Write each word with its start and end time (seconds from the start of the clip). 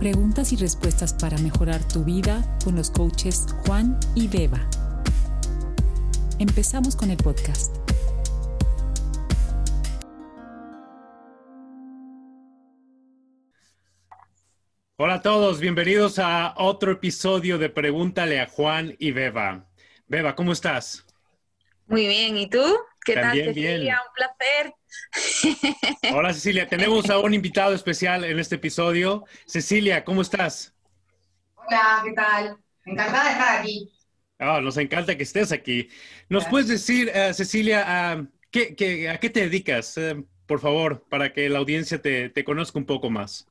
Preguntas 0.00 0.50
y 0.54 0.56
respuestas 0.56 1.12
para 1.12 1.36
mejorar 1.36 1.86
tu 1.86 2.02
vida 2.04 2.42
con 2.64 2.74
los 2.74 2.90
coaches 2.90 3.44
Juan 3.66 4.00
y 4.14 4.28
Beba. 4.28 4.66
Empezamos 6.38 6.96
con 6.96 7.10
el 7.10 7.18
podcast. 7.18 7.76
Hola 14.96 15.16
a 15.16 15.20
todos, 15.20 15.60
bienvenidos 15.60 16.18
a 16.18 16.54
otro 16.56 16.92
episodio 16.92 17.58
de 17.58 17.68
Pregúntale 17.68 18.40
a 18.40 18.46
Juan 18.46 18.96
y 18.98 19.12
Beba. 19.12 19.66
Beba, 20.06 20.34
¿cómo 20.34 20.52
estás? 20.52 21.04
Muy 21.88 22.06
bien, 22.06 22.38
¿y 22.38 22.48
tú? 22.48 22.64
¿Qué 23.04 23.16
También 23.16 23.44
tal, 23.44 23.54
Cecilia? 23.54 23.78
bien. 23.78 23.96
Un 23.96 24.14
placer. 24.14 24.79
Hola 26.06 26.34
Cecilia, 26.34 26.68
tenemos 26.68 27.08
a 27.10 27.18
un 27.20 27.32
invitado 27.34 27.74
especial 27.74 28.24
en 28.24 28.38
este 28.38 28.56
episodio. 28.56 29.24
Cecilia, 29.46 30.04
¿cómo 30.04 30.20
estás? 30.22 30.74
Hola, 31.54 32.02
¿qué 32.04 32.12
tal? 32.12 32.56
Encantada 32.84 33.24
de 33.26 33.30
estar 33.32 33.58
aquí. 33.60 33.92
Ah, 34.38 34.60
nos 34.62 34.76
encanta 34.78 35.16
que 35.16 35.22
estés 35.24 35.52
aquí. 35.52 35.88
¿Nos 36.28 36.46
Gracias. 36.46 36.50
puedes 36.50 36.68
decir, 36.68 37.10
eh, 37.14 37.34
Cecilia, 37.34 37.84
ah, 37.86 38.26
¿qué- 38.50 38.74
qué- 38.74 39.08
a 39.10 39.20
qué 39.20 39.28
te 39.30 39.40
dedicas? 39.40 39.96
Eh, 39.98 40.24
por 40.46 40.60
favor, 40.60 41.06
para 41.08 41.32
que 41.32 41.48
la 41.50 41.58
audiencia 41.58 42.00
te, 42.00 42.30
te 42.30 42.44
conozca 42.44 42.78
un 42.78 42.86
poco 42.86 43.10
más. 43.10 43.46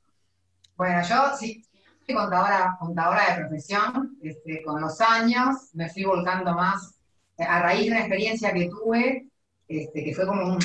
Bueno, 0.75 1.01
yo 1.07 1.35
sí, 1.37 1.63
soy 2.05 2.15
contadora, 2.15 2.75
contadora 2.79 3.29
de 3.35 3.41
profesión. 3.41 4.17
Este, 4.21 4.63
con 4.63 4.81
los 4.81 4.99
años 5.01 5.69
me 5.73 5.89
fui 5.89 6.03
volcando 6.05 6.53
más 6.53 6.95
eh, 7.37 7.43
a 7.43 7.61
raíz 7.61 7.85
de 7.85 7.91
una 7.91 7.99
experiencia 8.01 8.53
que 8.53 8.69
tuve, 8.69 9.27
este, 9.67 10.03
que 10.03 10.15
fue 10.15 10.25
como 10.25 10.53
un, 10.53 10.59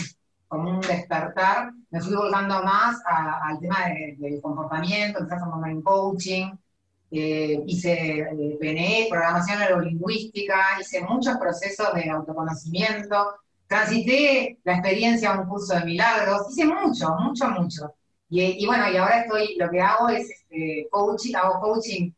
como 0.49 0.71
un 0.71 0.81
despertar, 0.81 1.73
me 1.91 2.01
fui 2.01 2.15
volcando 2.15 2.63
más 2.63 3.01
a- 3.07 3.41
al 3.49 3.61
tema 3.61 3.87
de- 3.89 4.17
del 4.19 4.41
comportamiento, 4.41 5.19
empecé 5.21 5.37
a 5.37 5.41
formarme 5.45 5.71
en 5.73 5.83
coaching, 5.83 6.53
eh, 7.11 7.63
hice 7.67 7.93
eh, 8.21 8.57
PNE, 8.61 9.07
programación 9.11 9.59
neurolingüística, 9.61 10.81
hice 10.81 11.03
muchos 11.03 11.37
procesos 11.39 11.95
de 11.95 12.11
autoconocimiento, 12.11 13.35
transité 13.67 14.59
la 14.65 14.75
experiencia 14.75 15.33
a 15.33 15.41
un 15.41 15.49
curso 15.49 15.75
de 15.75 15.85
milagros, 15.85 16.43
hice 16.51 16.65
mucho, 16.67 17.09
mucho, 17.21 17.49
mucho. 17.51 17.95
Y, 18.29 18.43
y 18.63 18.67
bueno, 18.67 18.91
y 18.91 18.97
ahora 18.97 19.21
estoy, 19.23 19.57
lo 19.57 19.71
que 19.71 19.81
hago 19.81 20.09
es 20.09 20.29
este, 20.31 20.89
coaching, 20.91 21.35
hago 21.37 21.61
coaching, 21.61 22.11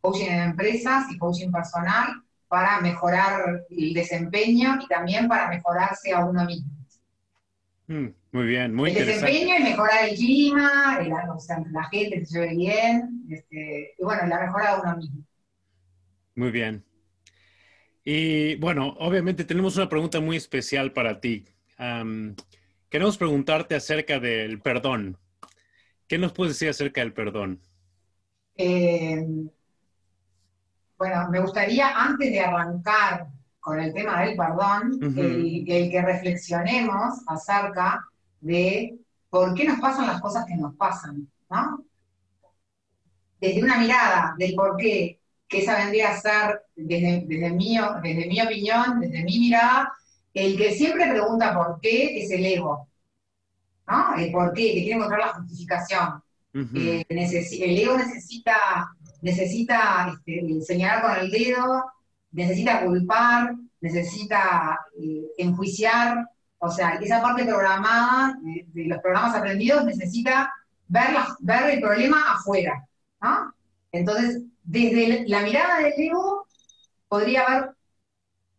coaching 0.00 0.26
en 0.26 0.40
empresas 0.50 1.10
y 1.10 1.18
coaching 1.18 1.50
personal 1.50 2.08
para 2.48 2.80
mejorar 2.80 3.64
el 3.70 3.92
desempeño 3.94 4.78
y 4.80 4.86
también 4.86 5.26
para 5.28 5.48
mejorarse 5.48 6.12
a 6.12 6.24
uno 6.24 6.44
mismo. 6.44 6.70
Mm, 7.86 8.08
muy 8.32 8.46
bien, 8.46 8.74
muy 8.74 8.90
el 8.90 8.96
interesante. 8.96 9.32
desempeño 9.32 9.58
y 9.58 9.62
mejorar 9.62 10.08
el 10.08 10.14
clima, 10.16 10.98
el- 11.00 11.12
o 11.30 11.38
sea, 11.38 11.62
la 11.70 11.84
gente 11.90 12.20
que 12.20 12.26
se 12.26 12.40
lleve 12.40 12.56
bien, 12.56 13.24
este, 13.30 13.94
y 13.98 14.04
bueno, 14.04 14.26
la 14.26 14.40
mejora 14.40 14.74
de 14.76 14.80
uno 14.82 14.96
mismo. 14.96 15.24
Muy 16.36 16.50
bien. 16.52 16.84
Y 18.04 18.56
bueno, 18.56 18.94
obviamente 18.98 19.44
tenemos 19.44 19.76
una 19.76 19.88
pregunta 19.88 20.20
muy 20.20 20.36
especial 20.36 20.92
para 20.92 21.20
ti. 21.20 21.44
Queremos 22.88 23.18
preguntarte 23.18 23.74
acerca 23.74 24.18
del 24.20 24.58
perdón. 24.62 25.18
¿Qué 26.08 26.18
nos 26.18 26.32
puedes 26.32 26.54
decir 26.54 26.70
acerca 26.70 27.02
del 27.02 27.14
perdón? 27.14 27.60
Eh, 28.56 29.24
bueno, 30.98 31.28
me 31.30 31.40
gustaría, 31.40 31.90
antes 31.96 32.30
de 32.32 32.40
arrancar 32.40 33.28
con 33.64 33.80
el 33.80 33.94
tema 33.94 34.20
del 34.20 34.36
perdón, 34.36 35.00
Ujú. 35.02 35.20
el, 35.22 35.64
el 35.66 35.90
que 35.90 36.02
reflexionemos 36.02 37.22
acerca 37.26 38.04
de 38.42 38.98
por 39.30 39.54
qué 39.54 39.64
nos 39.64 39.80
pasan 39.80 40.06
las 40.06 40.20
cosas 40.20 40.44
que 40.44 40.54
nos 40.54 40.74
pasan, 40.76 41.26
¿no? 41.48 41.82
Desde 43.40 43.62
una 43.62 43.78
mirada 43.78 44.34
del 44.36 44.54
por 44.54 44.76
qué, 44.76 45.18
que 45.48 45.60
esa 45.60 45.78
vendría 45.78 46.10
a 46.10 46.20
ser, 46.20 46.60
desde, 46.76 47.24
desde, 47.26 47.50
mi, 47.52 47.78
desde 48.02 48.26
mi 48.26 48.42
opinión, 48.42 49.00
desde 49.00 49.24
mi 49.24 49.38
mirada, 49.38 49.94
el 50.34 50.58
que 50.58 50.74
siempre 50.74 51.08
pregunta 51.08 51.54
por 51.54 51.80
qué 51.80 52.22
es 52.22 52.30
el 52.32 52.44
ego, 52.44 52.86
¿no? 53.88 54.14
El 54.16 54.30
por 54.30 54.52
qué, 54.52 54.74
que 54.74 54.82
quiere 54.82 54.96
encontrar 54.96 55.20
la 55.20 55.34
justificación. 55.34 56.22
Eh, 56.52 57.02
el 57.08 57.78
ego 57.78 57.96
necesita, 57.96 58.56
necesita 59.22 60.12
este, 60.12 60.60
señalar 60.60 61.02
con 61.02 61.24
el 61.24 61.30
dedo, 61.30 61.82
necesita 62.34 62.84
culpar, 62.84 63.54
necesita 63.80 64.78
eh, 65.00 65.24
enjuiciar, 65.38 66.28
o 66.58 66.70
sea, 66.70 66.96
esa 66.96 67.22
parte 67.22 67.44
programada 67.44 68.36
de, 68.42 68.66
de 68.72 68.88
los 68.88 68.98
programas 69.00 69.34
aprendidos 69.34 69.84
necesita 69.84 70.52
ver, 70.88 71.70
el 71.70 71.80
problema 71.80 72.32
afuera. 72.32 72.86
Entonces, 73.92 74.42
desde 74.62 75.26
la 75.28 75.40
mirada 75.42 75.78
del 75.78 75.92
ego 75.96 76.46
podría 77.08 77.42
haber 77.42 77.70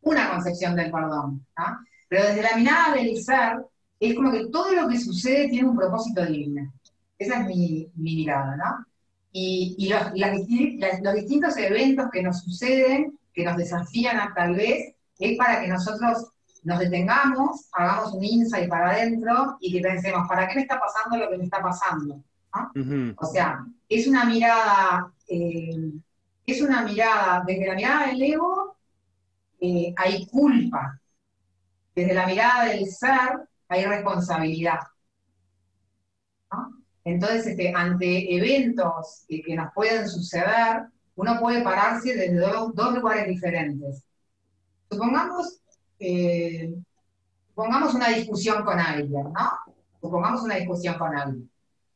una 0.01 0.31
concepción 0.31 0.75
del 0.75 0.91
perdón, 0.91 1.45
¿no? 1.57 1.79
Pero 2.07 2.25
desde 2.25 2.43
la 2.43 2.55
mirada 2.55 2.93
del 2.95 3.21
ser, 3.21 3.57
es 3.99 4.15
como 4.15 4.31
que 4.31 4.47
todo 4.47 4.73
lo 4.73 4.87
que 4.87 4.99
sucede 4.99 5.49
tiene 5.49 5.67
un 5.67 5.75
propósito 5.75 6.25
divino. 6.25 6.71
Esa 7.17 7.41
es 7.41 7.47
mi, 7.47 7.89
mi 7.95 8.15
mirada. 8.15 8.85
Y, 9.31 9.89
los 9.89 11.13
distintos 11.15 11.57
eventos 11.57 12.09
que 12.11 12.23
nos 12.23 12.41
suceden, 12.41 13.17
que 13.35 13.43
nos 13.43 13.57
desafían 13.57 14.17
a, 14.17 14.33
tal 14.33 14.55
vez, 14.55 14.95
es 15.19 15.37
para 15.37 15.61
que 15.61 15.67
nosotros 15.67 16.31
nos 16.63 16.79
detengamos, 16.79 17.67
hagamos 17.73 18.13
un 18.13 18.23
insight 18.23 18.69
para 18.69 18.91
adentro 18.91 19.57
y 19.59 19.73
que 19.73 19.81
pensemos, 19.81 20.27
¿para 20.27 20.47
qué 20.47 20.55
me 20.55 20.61
está 20.61 20.79
pasando 20.79 21.17
lo 21.17 21.29
que 21.29 21.37
me 21.37 21.43
está 21.43 21.61
pasando? 21.61 22.23
O 23.17 23.25
sea, 23.25 23.65
es 23.89 24.07
una 24.07 24.23
mirada, 24.25 25.11
eh, 25.27 25.91
es 26.45 26.61
una 26.61 26.83
mirada, 26.83 27.43
desde 27.45 27.67
la 27.67 27.75
mirada 27.75 28.07
del 28.07 28.21
ego 28.21 28.77
eh, 29.59 29.93
hay 29.97 30.25
culpa, 30.27 30.99
desde 31.93 32.13
la 32.13 32.25
mirada 32.25 32.65
del 32.65 32.87
ser 32.87 33.47
hay 33.67 33.85
responsabilidad. 33.85 34.79
¿no? 36.51 36.81
Entonces, 37.03 37.47
este, 37.47 37.73
ante 37.75 38.35
eventos 38.35 39.25
que, 39.27 39.41
que 39.41 39.55
nos 39.55 39.73
pueden 39.73 40.07
suceder, 40.07 40.87
uno 41.15 41.39
puede 41.39 41.61
pararse 41.61 42.13
desde 42.15 42.37
dos, 42.39 42.73
dos 42.75 42.93
lugares 42.95 43.27
diferentes. 43.27 44.03
Supongamos, 44.89 45.59
eh, 45.99 46.73
supongamos 47.49 47.93
una 47.93 48.09
discusión 48.09 48.63
con 48.63 48.79
alguien, 48.79 49.23
¿no? 49.33 49.49
Supongamos 50.01 50.43
una 50.43 50.55
discusión 50.55 50.95
con 50.97 51.15
alguien. 51.15 51.49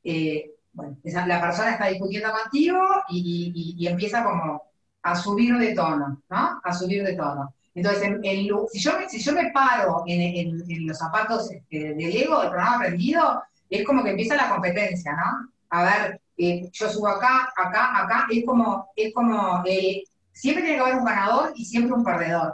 Eh, 0.04 0.52
bueno, 0.74 0.98
esa- 1.04 1.28
la 1.28 1.42
persona 1.42 1.72
está 1.72 1.88
discutiendo 1.88 2.30
contigo 2.32 2.80
y, 3.10 3.52
y- 3.78 3.84
y- 3.84 3.88
empieza 3.88 4.24
como 4.24 4.62
a 5.04 5.16
subir 5.16 5.58
de 5.58 5.74
tono, 5.74 6.22
¿no? 6.30 6.62
A 6.64 6.74
subir 6.74 7.04
de 7.04 7.14
tono. 7.14 7.54
Entonces, 7.76 8.04
en- 8.04 8.20
en 8.24 8.48
si, 8.72 8.80
yo 8.80 8.98
me, 8.98 9.10
si 9.10 9.20
yo 9.20 9.34
me 9.34 9.52
paro 9.52 10.04
en, 10.08 10.22
en- 10.22 10.64
en 10.72 10.88
los 10.88 10.98
zapatos 10.98 11.52
este, 11.52 11.94
del 11.96 12.16
ego, 12.16 12.40
del 12.42 12.50
programa 12.50 12.76
aprendido, 12.78 13.44
es 13.70 13.86
como 13.86 14.04
que 14.04 14.12
empieza 14.12 14.36
la 14.36 14.50
competencia, 14.50 15.14
¿no? 15.14 15.50
A 15.70 15.84
ver, 15.84 16.22
yo 16.40 16.90
subo 16.90 17.08
acá, 17.08 17.52
acá, 17.56 17.98
acá, 17.98 18.28
es 18.32 18.46
como, 18.46 18.88
es 18.96 19.14
como, 19.14 19.62
eh, 19.66 20.04
siempre 20.32 20.64
tiene 20.64 20.78
que 20.78 20.84
haber 20.84 21.00
un 21.00 21.06
ganador 21.06 21.52
y 21.56 21.66
siempre 21.66 21.94
un 21.94 22.04
perdedor, 22.04 22.54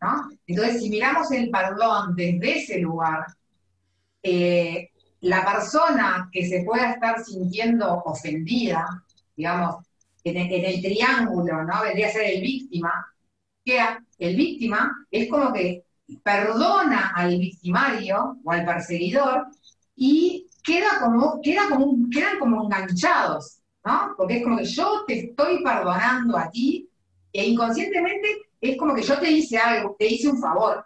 ¿no? 0.00 0.30
Entonces, 0.46 0.80
si 0.80 0.88
miramos 0.88 1.30
el 1.32 1.50
perdón 1.50 2.16
desde 2.16 2.58
ese 2.58 2.78
lugar, 2.78 3.26
eh, 4.22 4.88
la 5.20 5.44
persona 5.44 6.30
que 6.32 6.48
se 6.48 6.64
pueda 6.64 6.92
estar 6.92 7.22
sintiendo 7.22 8.02
ofendida, 8.04 8.86
digamos, 9.36 9.84
en 10.24 10.36
el, 10.38 10.52
en 10.52 10.64
el 10.64 10.80
triángulo, 10.80 11.62
¿no? 11.64 11.82
Vendría 11.82 12.08
a 12.08 12.12
ser 12.12 12.24
el 12.24 12.40
víctima, 12.40 13.06
que 13.62 13.80
el 14.18 14.36
víctima 14.36 15.06
es 15.10 15.28
como 15.28 15.52
que 15.52 15.84
perdona 16.22 17.12
al 17.14 17.38
victimario 17.38 18.38
o 18.42 18.50
al 18.50 18.64
perseguidor 18.64 19.46
y 19.94 20.46
queda 20.62 21.00
como, 21.00 21.40
queda 21.42 21.68
como 21.68 22.08
quedan 22.10 22.38
como 22.38 22.64
enganchados, 22.64 23.60
¿no? 23.84 24.14
Porque 24.16 24.38
es 24.38 24.42
como 24.44 24.58
que 24.58 24.64
yo 24.64 25.04
te 25.06 25.18
estoy 25.26 25.62
perdonando 25.62 26.36
a 26.36 26.50
ti 26.50 26.88
e 27.32 27.46
inconscientemente 27.46 28.42
es 28.60 28.76
como 28.76 28.94
que 28.94 29.02
yo 29.02 29.18
te 29.18 29.30
hice 29.30 29.56
algo, 29.56 29.96
te 29.98 30.06
hice 30.06 30.28
un 30.28 30.40
favor, 30.40 30.84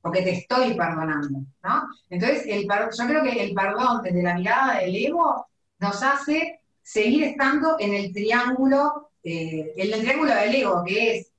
porque 0.00 0.22
te 0.22 0.30
estoy 0.30 0.74
perdonando, 0.74 1.40
¿no? 1.62 1.88
Entonces, 2.10 2.44
el 2.46 2.62
yo 2.62 3.06
creo 3.06 3.22
que 3.22 3.42
el 3.42 3.54
perdón 3.54 4.02
desde 4.02 4.22
la 4.22 4.34
mirada 4.34 4.78
del 4.78 4.94
ego 4.94 5.46
nos 5.80 6.02
hace 6.02 6.60
seguir 6.82 7.24
estando 7.24 7.76
en 7.78 7.94
el 7.94 8.12
triángulo, 8.12 9.10
eh, 9.22 9.72
en 9.76 9.92
el 9.92 10.00
triángulo 10.00 10.34
del 10.34 10.54
ego, 10.54 10.84
que 10.86 11.18
es 11.18 11.32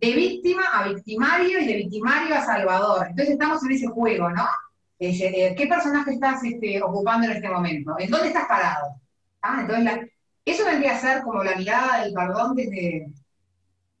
de 0.00 0.12
víctima 0.14 0.64
a 0.72 0.88
victimario 0.88 1.60
y 1.60 1.66
de 1.66 1.74
victimario 1.74 2.34
a 2.34 2.44
salvador. 2.44 3.06
Entonces 3.10 3.34
estamos 3.34 3.62
en 3.64 3.72
ese 3.72 3.86
juego, 3.88 4.30
¿no? 4.30 4.48
Es, 5.00 5.20
eh, 5.20 5.54
¿Qué 5.58 5.66
personaje 5.66 6.12
estás 6.12 6.44
este, 6.44 6.82
ocupando 6.82 7.26
en 7.26 7.32
este 7.34 7.48
momento? 7.48 7.96
¿En 7.98 8.10
dónde 8.10 8.28
estás 8.28 8.46
parado? 8.46 9.00
¿Ah? 9.42 9.58
Entonces, 9.62 9.84
la- 9.84 10.06
eso 10.44 10.64
vendría 10.66 10.94
a 10.96 11.00
ser 11.00 11.22
como 11.22 11.42
la 11.44 11.56
mirada 11.56 12.04
del 12.04 12.14
perdón 12.14 12.54
desde 12.56 13.12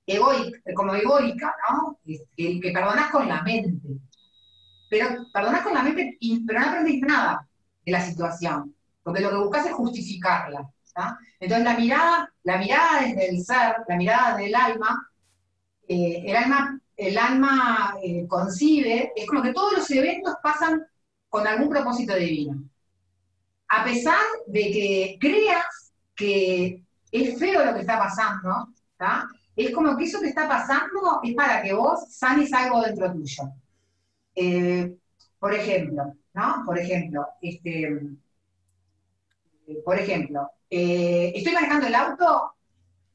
egoica, 0.06 0.58
como 0.74 0.94
egoica, 0.94 1.54
¿no? 1.70 1.98
Que, 2.04 2.60
que 2.60 2.72
perdonás 2.72 3.10
con 3.10 3.28
la 3.28 3.42
mente. 3.42 3.88
Pero 4.90 5.08
perdonás 5.32 5.62
con 5.62 5.74
la 5.74 5.82
mente, 5.82 6.18
pero 6.46 6.60
no 6.60 6.66
aprendiste 6.68 7.06
nada 7.06 7.48
de 7.84 7.92
la 7.92 8.00
situación. 8.00 8.74
Porque 9.02 9.20
lo 9.22 9.30
que 9.30 9.36
buscas 9.36 9.66
es 9.66 9.72
justificarla. 9.72 10.68
Entonces 11.38 11.64
la 11.64 11.78
mirada, 11.78 12.34
la 12.42 12.58
mirada 12.58 13.00
desde 13.00 13.30
el 13.30 13.44
ser, 13.44 13.76
la 13.88 13.96
mirada 13.96 14.36
del 14.36 14.54
alma, 14.54 15.10
eh, 15.88 16.24
el 16.96 17.16
alma, 17.18 17.94
eh, 18.02 18.26
concibe, 18.28 19.12
es 19.16 19.26
como 19.26 19.42
que 19.42 19.52
todos 19.52 19.72
los 19.78 19.90
eventos 19.90 20.34
pasan 20.42 20.82
con 21.30 21.46
algún 21.46 21.70
propósito 21.70 22.14
divino. 22.16 22.62
A 23.68 23.84
pesar 23.84 24.20
de 24.46 24.60
que 24.60 25.16
creas 25.18 25.92
que 26.14 26.82
es 27.10 27.38
feo 27.38 27.64
lo 27.64 27.72
que 27.72 27.80
está 27.80 27.98
pasando, 27.98 28.68
es 29.56 29.72
como 29.72 29.96
que 29.96 30.04
eso 30.04 30.20
que 30.20 30.28
está 30.28 30.48
pasando 30.48 31.20
es 31.22 31.34
para 31.34 31.62
que 31.62 31.72
vos 31.72 32.00
sanes 32.10 32.52
algo 32.52 32.82
dentro 32.82 33.12
tuyo. 33.12 33.44
Eh, 34.34 34.96
por 35.38 35.54
ejemplo, 35.54 36.14
¿no? 36.34 36.62
Por 36.66 36.78
ejemplo, 36.78 37.26
este, 37.40 38.00
por 39.84 39.98
ejemplo, 39.98 40.50
eh, 40.68 41.32
estoy 41.34 41.54
manejando 41.54 41.86
el 41.86 41.94
auto 41.94 42.54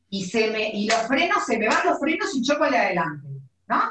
y, 0.09 0.25
se 0.25 0.51
me, 0.51 0.69
y 0.71 0.87
los 0.87 1.07
frenos, 1.07 1.45
se 1.45 1.57
me 1.57 1.67
van 1.67 1.85
los 1.85 1.99
frenos 1.99 2.33
y 2.35 2.41
choco 2.41 2.65
de 2.69 2.77
adelante, 2.77 3.27
¿no? 3.67 3.81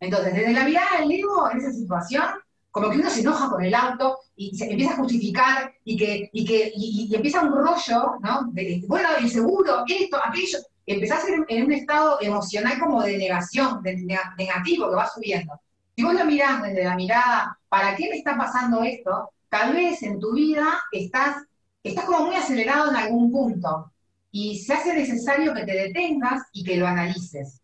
Entonces, 0.00 0.34
desde 0.34 0.52
la 0.52 0.64
mirada 0.64 0.98
del 0.98 1.12
ego, 1.12 1.50
en 1.50 1.58
esa 1.58 1.72
situación, 1.72 2.24
como 2.70 2.90
que 2.90 2.98
uno 2.98 3.10
se 3.10 3.20
enoja 3.20 3.50
con 3.50 3.64
el 3.64 3.74
auto 3.74 4.18
y 4.36 4.56
se 4.56 4.70
empieza 4.70 4.94
a 4.94 4.96
justificar 4.96 5.72
y 5.84 5.96
que, 5.96 6.30
y 6.32 6.44
que 6.44 6.72
y, 6.74 7.14
empieza 7.14 7.42
un 7.42 7.52
rollo, 7.52 8.18
¿no? 8.20 8.52
bueno, 8.86 9.08
el 9.18 9.30
seguro, 9.30 9.84
esto, 9.86 10.18
aquello. 10.22 10.58
Empezás 10.86 11.28
en, 11.28 11.44
en 11.48 11.64
un 11.64 11.72
estado 11.72 12.18
emocional 12.20 12.78
como 12.78 13.02
de 13.02 13.18
negación, 13.18 13.82
de 13.82 13.96
negativo 14.38 14.88
que 14.88 14.96
va 14.96 15.08
subiendo. 15.08 15.60
Si 15.96 16.02
vos 16.02 16.14
lo 16.14 16.24
mirás 16.24 16.62
desde 16.62 16.84
la 16.84 16.96
mirada, 16.96 17.58
¿para 17.68 17.94
qué 17.96 18.08
me 18.08 18.16
está 18.16 18.36
pasando 18.36 18.82
esto? 18.82 19.30
Tal 19.48 19.74
vez 19.74 20.02
en 20.02 20.18
tu 20.18 20.32
vida 20.32 20.80
estás 20.92 21.36
estás 21.82 22.04
como 22.04 22.26
muy 22.26 22.36
acelerado 22.36 22.90
en 22.90 22.96
algún 22.96 23.30
punto 23.30 23.92
y 24.30 24.58
se 24.58 24.74
hace 24.74 24.94
necesario 24.94 25.54
que 25.54 25.64
te 25.64 25.72
detengas 25.72 26.42
y 26.52 26.64
que 26.64 26.76
lo 26.76 26.86
analices, 26.86 27.60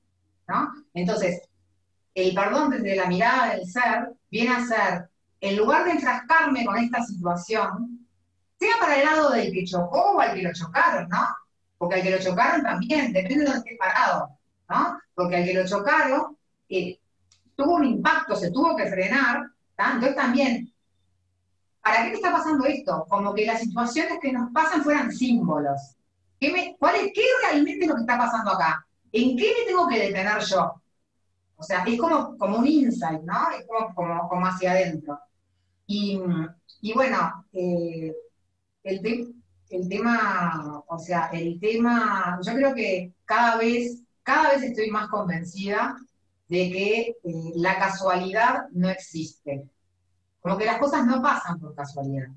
¿no? 0.48 0.72
Entonces, 0.94 1.42
el 2.16 2.34
perdón 2.34 2.70
desde 2.70 2.96
la 2.96 3.06
mirada 3.06 3.54
del 3.54 3.66
ser 3.66 4.08
viene 4.30 4.54
a 4.54 4.64
ser, 4.64 5.10
en 5.40 5.56
lugar 5.56 5.84
de 5.84 5.92
enfrascarme 5.92 6.64
con 6.64 6.78
esta 6.78 7.04
situación, 7.04 8.08
sea 8.58 8.74
para 8.80 8.96
el 8.96 9.04
lado 9.04 9.30
del 9.30 9.52
que 9.52 9.64
chocó 9.64 10.12
o 10.12 10.20
al 10.20 10.34
que 10.34 10.42
lo 10.42 10.52
chocaron, 10.54 11.08
¿no? 11.10 11.28
Porque 11.76 11.96
al 11.96 12.02
que 12.02 12.10
lo 12.10 12.18
chocaron 12.18 12.62
también, 12.62 13.12
depende 13.12 13.44
de 13.44 13.44
dónde 13.44 13.58
esté 13.58 13.76
parado, 13.76 14.30
¿no? 14.70 14.98
Porque 15.14 15.36
al 15.36 15.44
que 15.44 15.52
lo 15.52 15.66
chocaron 15.66 16.38
eh, 16.70 16.98
tuvo 17.54 17.74
un 17.74 17.84
impacto, 17.84 18.34
se 18.34 18.50
tuvo 18.50 18.74
que 18.74 18.86
frenar, 18.86 19.42
entonces 19.76 20.16
también 20.16 20.72
¿para 21.82 22.02
qué 22.02 22.08
me 22.08 22.14
está 22.14 22.32
pasando 22.32 22.64
esto? 22.64 23.06
Como 23.10 23.34
que 23.34 23.44
las 23.44 23.60
situaciones 23.60 24.18
que 24.22 24.32
nos 24.32 24.50
pasan 24.52 24.82
fueran 24.82 25.12
símbolos. 25.12 25.94
¿Qué, 26.40 26.50
me, 26.50 26.76
cuál 26.78 26.96
es, 26.96 27.12
¿Qué 27.14 27.22
realmente 27.42 27.84
es 27.84 27.88
lo 27.88 27.94
que 27.94 28.00
está 28.00 28.16
pasando 28.16 28.52
acá? 28.52 28.86
¿En 29.12 29.36
qué 29.36 29.52
me 29.58 29.66
tengo 29.66 29.86
que 29.86 30.00
detener 30.00 30.40
yo? 30.40 30.80
O 31.56 31.62
sea, 31.62 31.84
es 31.84 31.98
como, 31.98 32.36
como 32.36 32.58
un 32.58 32.66
insight, 32.66 33.22
¿no? 33.22 33.50
Es 33.50 33.66
como, 33.66 34.28
como, 34.28 34.46
hacia 34.46 34.72
adentro. 34.72 35.18
Y, 35.86 36.20
bueno, 36.94 37.46
eh, 37.52 38.14
el, 38.82 39.34
el 39.70 39.88
tema, 39.88 40.82
o 40.86 40.98
sea, 40.98 41.30
el 41.32 41.58
tema, 41.60 42.38
yo 42.42 42.52
creo 42.54 42.74
que 42.74 43.12
cada 43.24 43.56
vez, 43.56 44.02
cada 44.22 44.50
vez 44.50 44.62
estoy 44.62 44.90
más 44.90 45.08
convencida 45.08 45.96
de 46.48 46.70
que 46.70 47.00
eh, 47.22 47.52
la 47.56 47.78
casualidad 47.78 48.66
no 48.72 48.88
existe. 48.88 49.68
Como 50.40 50.56
que 50.56 50.66
las 50.66 50.78
cosas 50.78 51.04
no 51.06 51.20
pasan 51.20 51.58
por 51.58 51.74
casualidad. 51.74 52.28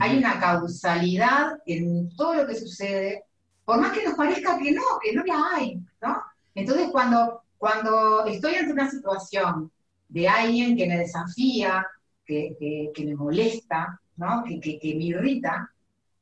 Hay 0.00 0.18
una 0.18 0.38
causalidad 0.38 1.58
en 1.66 2.08
todo 2.16 2.34
lo 2.34 2.46
que 2.46 2.54
sucede, 2.54 3.24
por 3.64 3.80
más 3.80 3.92
que 3.92 4.04
nos 4.04 4.14
parezca 4.14 4.56
que 4.56 4.70
no, 4.70 4.82
que 5.02 5.12
no 5.12 5.24
la 5.24 5.56
hay, 5.56 5.80
¿no? 6.00 6.22
Entonces, 6.54 6.88
cuando, 6.92 7.42
cuando 7.60 8.24
estoy 8.24 8.54
ante 8.54 8.72
una 8.72 8.90
situación 8.90 9.70
de 10.08 10.26
alguien 10.26 10.74
que 10.78 10.86
me 10.86 10.96
desafía, 10.96 11.86
que, 12.24 12.90
me 13.04 13.14
molesta, 13.14 14.00
¿no? 14.16 14.42
que, 14.44 14.80
me 14.96 15.04
irrita, 15.04 15.70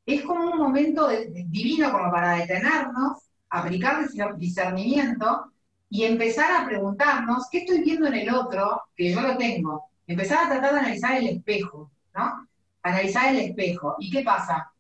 es 0.05 0.23
como 0.23 0.51
un 0.51 0.59
momento 0.59 1.09
divino 1.09 1.93
como 1.93 2.11
para 2.11 2.39
detenernos, 2.39 3.19
aplicar 3.51 4.05
discernimiento 4.37 5.53
y 5.89 6.03
empezar 6.03 6.51
a 6.61 6.67
preguntarnos 6.67 7.47
qué 7.53 7.59
estoy 7.59 7.83
viendo 7.83 8.09
en 8.09 8.15
el 8.15 8.35
otro 8.35 8.83
que 8.97 9.13
yo 9.13 9.21
lo 9.21 9.37
tengo 9.37 9.89
empezar 10.09 10.47
a 10.47 10.49
tratar 10.49 10.73
de 10.73 10.81
analizar 10.81 11.19
el 11.19 11.29
espejo, 11.29 11.91
¿no? 12.17 12.49
Analizar 12.83 13.33
el 13.33 13.41
espejo. 13.41 13.95
¿Y 14.01 14.11
qué 14.11 14.23
pasa? 14.23 14.73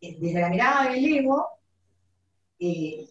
Eh, 0.00 0.16
desde 0.20 0.40
la 0.40 0.50
mirada 0.50 0.90
del 0.90 1.04
ego, 1.04 1.48
eh, 2.60 3.08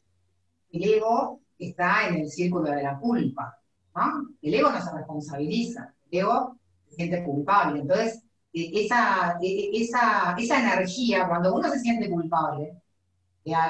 el 0.71 0.83
ego 0.83 1.41
está 1.69 2.07
en 2.07 2.15
el 2.15 2.29
círculo 2.29 2.71
de 2.71 2.83
la 2.83 2.97
culpa. 2.97 3.57
El 4.41 4.53
ego 4.53 4.71
no 4.71 4.81
se 4.81 4.91
responsabiliza, 4.91 5.93
el 6.11 6.19
ego 6.19 6.57
se 6.89 6.95
siente 6.95 7.23
culpable. 7.23 7.81
Entonces, 7.81 8.23
eh, 8.53 8.71
esa, 8.73 9.37
esa, 9.41 10.35
esa 10.37 10.59
energía, 10.59 11.27
cuando 11.27 11.55
uno 11.55 11.69
se 11.69 11.79
siente 11.79 12.09
culpable, 12.09 12.73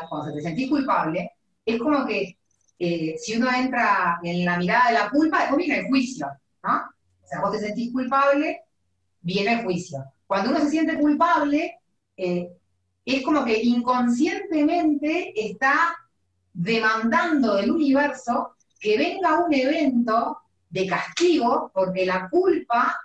cuando 0.10 0.34
te 0.34 0.42
sentís 0.42 0.70
culpable, 0.70 1.32
es 1.66 1.80
como 1.80 2.06
que 2.06 2.38
si 3.18 3.38
uno 3.38 3.48
entra 3.52 4.20
en 4.24 4.46
la 4.46 4.58
mirada 4.58 4.88
de 4.90 4.94
la 5.00 5.10
culpa, 5.10 5.40
después 5.40 5.66
viene 5.66 5.80
el 5.80 5.88
juicio. 5.88 6.28
O 6.28 7.28
sea, 7.28 7.42
vos 7.42 7.52
te 7.52 7.60
sentís 7.60 7.92
culpable, 7.92 8.62
viene 9.22 9.54
el 9.54 9.64
juicio. 9.64 10.04
Cuando 10.28 10.52
uno 10.52 10.60
se 10.60 10.70
siente 10.70 10.98
culpable, 10.98 11.80
eh, 12.18 12.50
es 13.06 13.24
como 13.24 13.44
que 13.44 13.62
inconscientemente 13.62 15.34
está 15.36 15.96
demandando 16.54 17.56
del 17.56 17.72
universo 17.72 18.56
que 18.80 18.98
venga 18.98 19.40
un 19.40 19.54
evento 19.54 20.38
de 20.70 20.88
castigo, 20.88 21.72
porque 21.74 22.06
la 22.06 22.30
culpa 22.30 22.98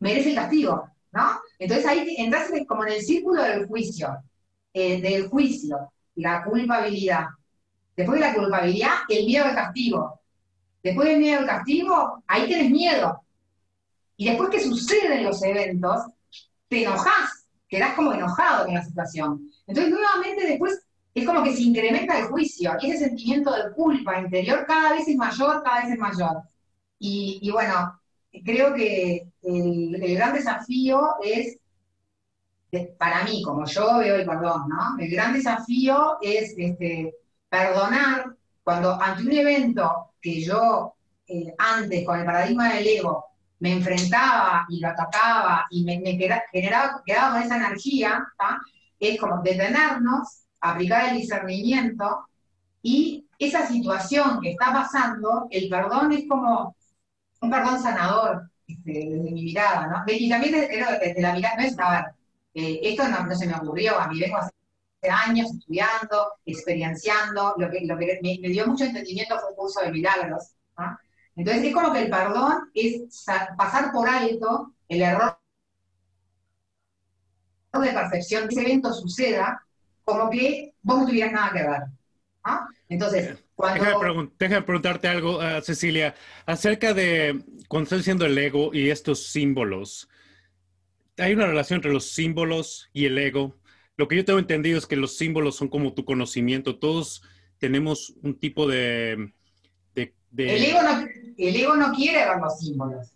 merece 0.00 0.30
el 0.30 0.36
castigo, 0.36 0.88
¿no? 1.12 1.40
Entonces 1.58 1.86
ahí 1.86 2.14
entras 2.18 2.50
como 2.68 2.84
en 2.84 2.94
el 2.94 3.02
círculo 3.02 3.42
del 3.42 3.66
juicio, 3.66 4.18
eh, 4.72 5.00
del 5.00 5.28
juicio, 5.28 5.92
la 6.16 6.44
culpabilidad. 6.44 7.26
Después 7.96 8.20
de 8.20 8.26
la 8.26 8.34
culpabilidad, 8.34 8.92
el 9.08 9.26
miedo 9.26 9.44
al 9.44 9.54
castigo. 9.54 10.20
Después 10.82 11.08
del 11.08 11.18
miedo 11.18 11.40
al 11.40 11.46
castigo, 11.46 12.22
ahí 12.26 12.46
tienes 12.46 12.70
miedo. 12.70 13.22
Y 14.16 14.28
después 14.28 14.50
que 14.50 14.60
suceden 14.60 15.24
los 15.24 15.42
eventos, 15.42 16.02
te 16.68 16.82
enojas, 16.82 17.46
quedás 17.68 17.94
como 17.94 18.12
enojado 18.12 18.66
con 18.66 18.74
la 18.74 18.84
situación. 18.84 19.50
Entonces, 19.66 19.92
nuevamente 19.92 20.46
después 20.46 20.83
es 21.14 21.24
como 21.24 21.42
que 21.44 21.54
se 21.54 21.62
incrementa 21.62 22.18
el 22.18 22.26
juicio 22.26 22.72
ese 22.82 22.98
sentimiento 22.98 23.52
de 23.52 23.72
culpa 23.72 24.20
interior 24.20 24.64
cada 24.66 24.92
vez 24.92 25.06
es 25.06 25.16
mayor, 25.16 25.62
cada 25.62 25.82
vez 25.82 25.92
es 25.92 25.98
mayor. 25.98 26.42
Y, 26.98 27.50
bueno, 27.52 28.00
creo 28.44 28.74
que 28.74 29.28
el, 29.42 30.14
gran 30.16 30.32
desafío 30.32 31.16
es, 31.22 31.58
para 32.98 33.24
mí, 33.24 33.42
como 33.42 33.66
yo 33.66 33.98
veo 33.98 34.16
el 34.16 34.26
perdón, 34.26 34.68
¿no? 34.68 34.98
El 34.98 35.10
gran 35.10 35.34
desafío 35.34 36.16
es 36.20 36.54
este, 36.56 37.14
perdonar 37.48 38.34
cuando 38.64 39.00
ante 39.00 39.22
un 39.22 39.32
evento 39.32 40.12
que 40.20 40.42
yo 40.42 40.94
eh, 41.26 41.54
antes 41.58 42.04
con 42.04 42.18
el 42.18 42.26
paradigma 42.26 42.72
del 42.72 42.86
ego 42.86 43.24
me 43.60 43.72
enfrentaba 43.74 44.66
y 44.68 44.80
lo 44.80 44.88
atacaba 44.88 45.66
y 45.70 45.84
me, 45.84 46.00
generaba, 46.52 47.02
quedaba 47.04 47.32
con 47.34 47.42
esa 47.42 47.56
energía, 47.56 48.26
es 48.98 49.20
como 49.20 49.42
detenernos, 49.42 50.43
aplicar 50.70 51.10
el 51.10 51.18
discernimiento 51.18 52.26
y 52.82 53.26
esa 53.38 53.66
situación 53.66 54.40
que 54.40 54.52
está 54.52 54.72
pasando, 54.72 55.46
el 55.50 55.68
perdón 55.68 56.12
es 56.12 56.28
como 56.28 56.74
un 57.40 57.50
perdón 57.50 57.80
sanador 57.80 58.50
este, 58.66 58.92
desde 58.92 59.30
mi 59.30 59.44
mirada, 59.44 59.86
¿no? 59.86 60.04
Y 60.06 60.28
también 60.28 60.52
desde, 60.52 61.20
la 61.20 61.34
mirada, 61.34 61.56
no 61.56 61.62
es, 61.62 61.78
a 61.78 61.90
ver, 61.90 62.04
eh, 62.54 62.80
esto 62.82 63.06
no, 63.08 63.34
se 63.34 63.46
me 63.46 63.54
ocurrió, 63.54 63.98
a 63.98 64.08
mí 64.08 64.18
vengo 64.18 64.38
a 64.38 64.50
años 65.26 65.50
estudiando, 65.50 66.32
experienciando, 66.46 67.54
lo 67.58 67.70
que, 67.70 67.84
lo 67.84 67.98
que 67.98 68.18
me, 68.22 68.48
dio 68.48 68.66
mucho 68.66 68.84
entendimiento 68.84 69.38
fue 69.38 69.50
un 69.50 69.56
curso 69.56 69.80
de 69.80 69.92
milagros. 69.92 70.54
Entonces 71.36 71.64
es 71.64 71.74
como 71.74 71.92
que 71.92 72.04
el 72.04 72.10
perdón 72.10 72.70
es 72.72 73.24
pasar 73.56 73.92
por 73.92 74.08
alto 74.08 74.72
el 74.88 75.02
error 75.02 75.38
de 77.72 77.92
perfección, 77.92 78.48
que 78.48 78.54
ese 78.54 78.62
evento 78.62 78.92
suceda 78.92 79.63
como 80.04 80.30
que 80.30 80.74
vos 80.82 80.98
no 81.00 81.06
tuvieras 81.06 81.32
nada 81.32 81.52
que 81.52 81.62
ver. 81.62 81.82
Entonces, 82.88 83.38
cuando... 83.54 83.84
Déjame, 84.38 84.62
preguntarte 84.62 85.08
algo, 85.08 85.38
uh, 85.38 85.62
Cecilia, 85.62 86.14
acerca 86.46 86.92
de 86.92 87.42
cuando 87.68 87.84
estás 87.84 88.00
diciendo 88.00 88.26
el 88.26 88.36
ego 88.36 88.70
y 88.72 88.90
estos 88.90 89.28
símbolos. 89.28 90.08
¿Hay 91.16 91.32
una 91.32 91.46
relación 91.46 91.78
entre 91.78 91.92
los 91.92 92.10
símbolos 92.10 92.90
y 92.92 93.06
el 93.06 93.16
ego? 93.18 93.56
Lo 93.96 94.08
que 94.08 94.16
yo 94.16 94.24
tengo 94.24 94.38
entendido 94.38 94.78
es 94.78 94.86
que 94.86 94.96
los 94.96 95.16
símbolos 95.16 95.56
son 95.56 95.68
como 95.68 95.94
tu 95.94 96.04
conocimiento. 96.04 96.78
Todos 96.78 97.22
tenemos 97.58 98.14
un 98.22 98.38
tipo 98.38 98.66
de... 98.66 99.32
El, 100.36 100.64
ego 100.64 101.76
no, 101.76 101.92
quiere 101.92 102.26
ver 102.26 102.38
los 102.40 102.58
símbolos. 102.58 103.13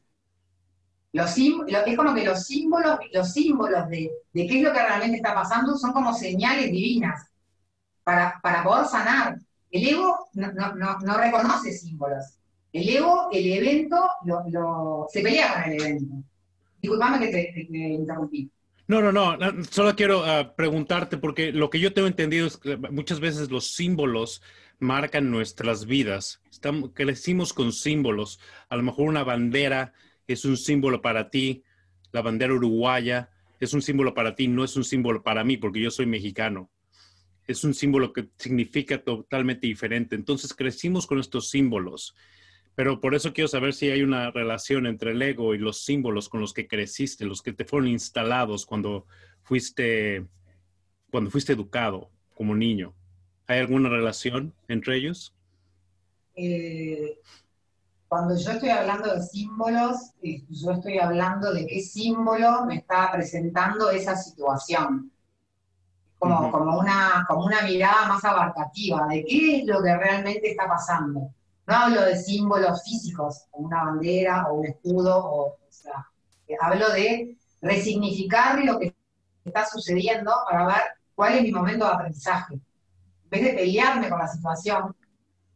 Los 1.13 1.39
es 1.39 1.97
como 1.97 2.15
que 2.15 2.25
los 2.25 2.45
símbolos, 2.45 2.99
los 3.13 3.33
símbolos 3.33 3.89
de, 3.89 4.11
de, 4.33 4.47
qué 4.47 4.59
es 4.59 4.63
lo 4.63 4.73
que 4.73 4.83
realmente 4.83 5.17
está 5.17 5.35
pasando 5.35 5.77
son 5.77 5.93
como 5.93 6.13
señales 6.13 6.71
divinas 6.71 7.27
para, 8.05 8.39
para 8.43 8.63
poder 8.63 8.87
sanar. 8.87 9.39
El 9.71 9.89
ego 9.89 10.29
no, 10.35 10.53
no, 10.53 10.99
no, 10.99 11.19
reconoce 11.19 11.73
símbolos. 11.73 12.39
El 12.73 12.89
ego, 12.89 13.29
el 13.33 13.53
evento, 13.53 14.09
lo, 14.25 15.07
se 15.11 15.23
pelea 15.23 15.55
con 15.55 15.73
el 15.73 15.81
evento. 15.81 16.15
Disculpame 16.81 17.19
que 17.21 17.29
te, 17.29 17.67
interrumpí. 17.71 18.51
No, 18.87 19.01
no, 19.01 19.13
no, 19.13 19.65
solo 19.71 19.95
quiero 19.97 20.25
ah, 20.25 20.55
preguntarte 20.57 21.19
porque 21.19 21.53
lo 21.53 21.69
que 21.69 21.81
yo 21.81 21.93
tengo 21.93 22.09
entendido 22.09 22.47
es 22.47 22.57
que 22.57 22.77
muchas 22.77 23.21
veces 23.21 23.51
los 23.51 23.75
símbolos 23.75 24.43
marcan 24.79 25.31
nuestras 25.31 25.87
vidas. 25.87 26.41
Estamos, 26.51 26.91
crecimos 26.95 27.53
con 27.53 27.73
símbolos. 27.73 28.41
A 28.69 28.77
lo 28.77 28.83
mejor 28.83 29.09
una 29.09 29.25
bandera 29.25 29.93
es 30.29 30.45
un 30.45 30.57
símbolo 30.57 31.03
para 31.03 31.31
ti, 31.31 31.65
la 32.13 32.23
bandera 32.23 32.55
uruguaya 32.55 33.31
es 33.61 33.75
un 33.75 33.83
símbolo 33.83 34.15
para 34.15 34.35
ti, 34.35 34.47
no 34.47 34.63
es 34.63 34.77
un 34.77 34.85
símbolo 34.85 35.23
para 35.23 35.43
mí 35.43 35.57
porque 35.57 35.81
yo 35.81 35.91
soy 35.91 36.07
mexicano. 36.07 36.71
Es 37.47 37.65
un 37.65 37.75
símbolo 37.75 38.13
que 38.13 38.29
significa 38.37 39.03
totalmente 39.03 39.67
diferente. 39.67 40.15
Entonces 40.15 40.55
crecimos 40.55 41.07
con 41.07 41.19
estos 41.19 41.51
símbolos. 41.51 42.15
Pero 42.75 43.01
por 43.01 43.15
eso 43.15 43.33
quiero 43.33 43.49
saber 43.49 43.73
si 43.73 43.91
hay 43.91 44.03
una 44.03 44.31
relación 44.31 44.87
entre 44.87 45.11
el 45.11 45.23
ego 45.23 45.55
y 45.55 45.59
los 45.59 45.85
símbolos 45.85 46.29
con 46.29 46.41
los 46.41 46.53
que 46.53 46.69
creciste, 46.69 47.25
los 47.25 47.43
que 47.43 47.53
te 47.53 47.65
fueron 47.65 47.89
instalados 47.89 48.67
cuando 48.67 49.07
fuiste, 49.43 50.27
cuando 51.11 51.31
fuiste 51.31 51.55
educado 51.55 52.11
como 52.35 52.55
niño. 52.55 52.95
¿Hay 53.49 53.59
alguna 53.59 53.89
relación 53.89 54.55
entre 54.69 54.99
ellos? 54.99 55.35
Eh, 56.37 57.19
cuando 58.09 58.35
yo 58.37 58.53
estoy 58.53 58.71
hablando 58.71 59.15
de 59.15 59.23
símbolos, 59.23 60.13
eh, 60.23 60.43
yo 60.49 60.73
estoy 60.73 60.99
hablando 60.99 61.53
de 61.53 61.67
qué 61.67 61.81
símbolo 61.81 62.65
me 62.65 62.77
está 62.77 63.13
presentando 63.13 63.91
esa 63.91 64.17
situación. 64.17 65.13
Como, 66.19 66.51
como, 66.51 66.81
una, 66.81 67.25
como 67.29 67.45
una 67.45 67.63
mirada 67.63 68.09
más 68.09 68.25
abarcativa 68.25 69.07
de 69.07 69.25
qué 69.25 69.59
es 69.59 69.67
lo 69.67 69.81
que 69.81 69.97
realmente 69.97 70.51
está 70.51 70.67
pasando. 70.67 71.31
No 71.67 71.75
hablo 71.75 72.01
de 72.03 72.17
símbolos 72.17 72.83
físicos, 72.83 73.45
como 73.51 73.69
una 73.69 73.85
bandera 73.85 74.49
o 74.49 74.55
un 74.55 74.67
escudo, 74.67 75.17
o, 75.25 75.59
sea, 75.69 76.09
eh, 76.49 76.57
hablo 76.61 76.91
de 76.91 77.37
resignificar 77.61 78.59
lo 78.65 78.81
que 78.81 78.97
está 79.45 79.65
sucediendo 79.67 80.33
para 80.51 80.67
ver 80.67 80.83
cuál 81.15 81.35
es 81.35 81.43
mi 81.43 81.53
momento 81.53 81.85
de 81.85 81.93
aprendizaje. 81.93 82.55
En 82.55 83.31
vez 83.31 83.43
de 83.43 83.53
pelearme 83.53 84.09
con 84.09 84.19
la 84.19 84.27
situación, 84.27 84.97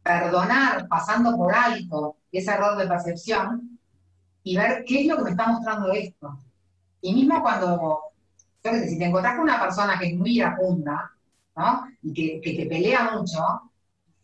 perdonar 0.01 0.87
pasando 0.87 1.35
por 1.35 1.53
alto 1.53 2.15
ese 2.39 2.51
error 2.51 2.77
de 2.77 2.87
percepción 2.87 3.79
y 4.43 4.57
ver 4.57 4.83
qué 4.85 5.01
es 5.01 5.07
lo 5.07 5.17
que 5.17 5.23
me 5.23 5.29
está 5.31 5.47
mostrando 5.47 5.91
esto. 5.91 6.37
Y 7.01 7.13
mismo 7.13 7.41
cuando, 7.41 8.01
yo 8.63 8.71
sé, 8.71 8.89
si 8.89 8.97
te 8.97 9.05
encontrás 9.05 9.35
con 9.35 9.43
una 9.43 9.59
persona 9.59 9.97
que 9.99 10.07
es 10.07 10.15
muy 10.15 10.37
iracunda, 10.37 11.11
¿no? 11.55 11.85
Y 12.01 12.13
que, 12.13 12.41
que 12.41 12.57
te 12.57 12.69
pelea 12.69 13.11
mucho, 13.15 13.71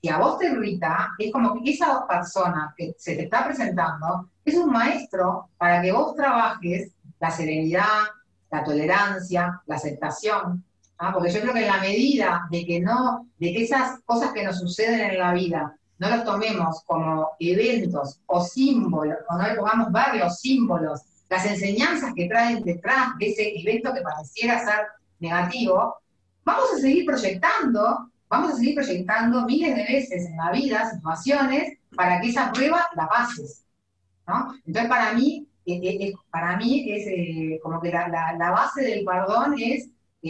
si 0.01 0.09
a 0.09 0.17
vos 0.17 0.39
te 0.39 0.47
irrita, 0.47 1.11
es 1.17 1.31
como 1.31 1.53
que 1.61 1.71
esa 1.71 2.07
persona 2.07 2.73
que 2.77 2.95
se 2.97 3.15
te 3.15 3.23
está 3.23 3.45
presentando 3.45 4.29
es 4.45 4.55
un 4.55 4.71
maestro 4.71 5.49
para 5.57 5.81
que 5.81 5.91
vos 5.91 6.15
trabajes 6.15 6.93
la 7.19 7.31
serenidad, 7.31 8.03
la 8.49 8.63
tolerancia, 8.63 9.61
la 9.65 9.75
aceptación. 9.75 10.63
¿ah? 10.97 11.11
Porque 11.13 11.31
yo 11.31 11.41
creo 11.41 11.53
que 11.53 11.61
en 11.61 11.67
la 11.67 11.81
medida 11.81 12.47
de 12.49 12.65
que 12.65 12.79
no, 12.79 13.27
de 13.37 13.53
que 13.53 13.63
esas 13.63 13.99
cosas 14.05 14.31
que 14.31 14.43
nos 14.43 14.59
suceden 14.59 15.01
en 15.01 15.19
la 15.19 15.33
vida 15.33 15.77
no 15.99 16.09
los 16.09 16.23
tomemos 16.23 16.83
como 16.85 17.29
eventos 17.39 18.19
o 18.25 18.41
símbolos, 18.41 19.17
o 19.29 19.37
no 19.37 19.47
le 19.47 19.55
pongamos 19.55 19.91
varios 19.91 20.39
símbolos, 20.39 21.01
las 21.29 21.45
enseñanzas 21.45 22.13
que 22.15 22.27
traen 22.27 22.63
detrás 22.63 23.17
de 23.19 23.27
ese 23.27 23.59
evento 23.59 23.93
que 23.93 24.01
pareciera 24.01 24.65
ser 24.65 24.87
negativo, 25.19 25.95
vamos 26.43 26.73
a 26.73 26.79
seguir 26.79 27.05
proyectando 27.05 28.09
vamos 28.29 28.53
a 28.53 28.55
seguir 28.55 28.75
proyectando 28.75 29.45
miles 29.45 29.75
de 29.75 29.83
veces 29.83 30.27
en 30.27 30.37
la 30.37 30.51
vida 30.51 30.89
situaciones 30.91 31.77
para 31.95 32.21
que 32.21 32.29
esa 32.29 32.51
prueba 32.51 32.85
la 32.95 33.07
pases. 33.07 33.65
¿no? 34.27 34.53
Entonces, 34.65 34.89
para 34.89 35.13
mí, 35.13 35.47
eh, 35.65 35.79
eh, 35.83 35.97
eh, 36.05 36.13
para 36.29 36.55
mí 36.57 36.85
es 36.91 37.61
como 37.61 37.81
que 37.81 37.91
la, 37.91 38.51
base 38.51 38.83
del 38.83 39.03
perdón 39.03 39.55
es 39.59 39.89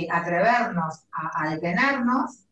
atrevernos 0.10 1.04
a, 1.12 1.50
detenernos 1.50 2.46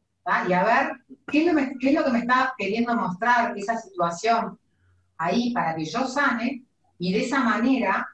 y 0.48 0.54
a 0.54 0.64
ver 0.64 0.92
qué 1.28 1.48
es, 1.48 1.94
lo 1.94 2.04
que 2.04 2.12
me 2.12 2.20
está 2.20 2.54
queriendo 2.58 2.96
mostrar 2.96 3.58
esa 3.58 3.78
situación 3.78 4.60
ahí 5.18 5.54
para 5.54 5.76
que 5.76 5.86
yo 5.86 6.06
sane 6.06 6.64
y 7.00 7.14
de 7.14 7.22
esa 7.24 7.40
manera, 7.40 8.08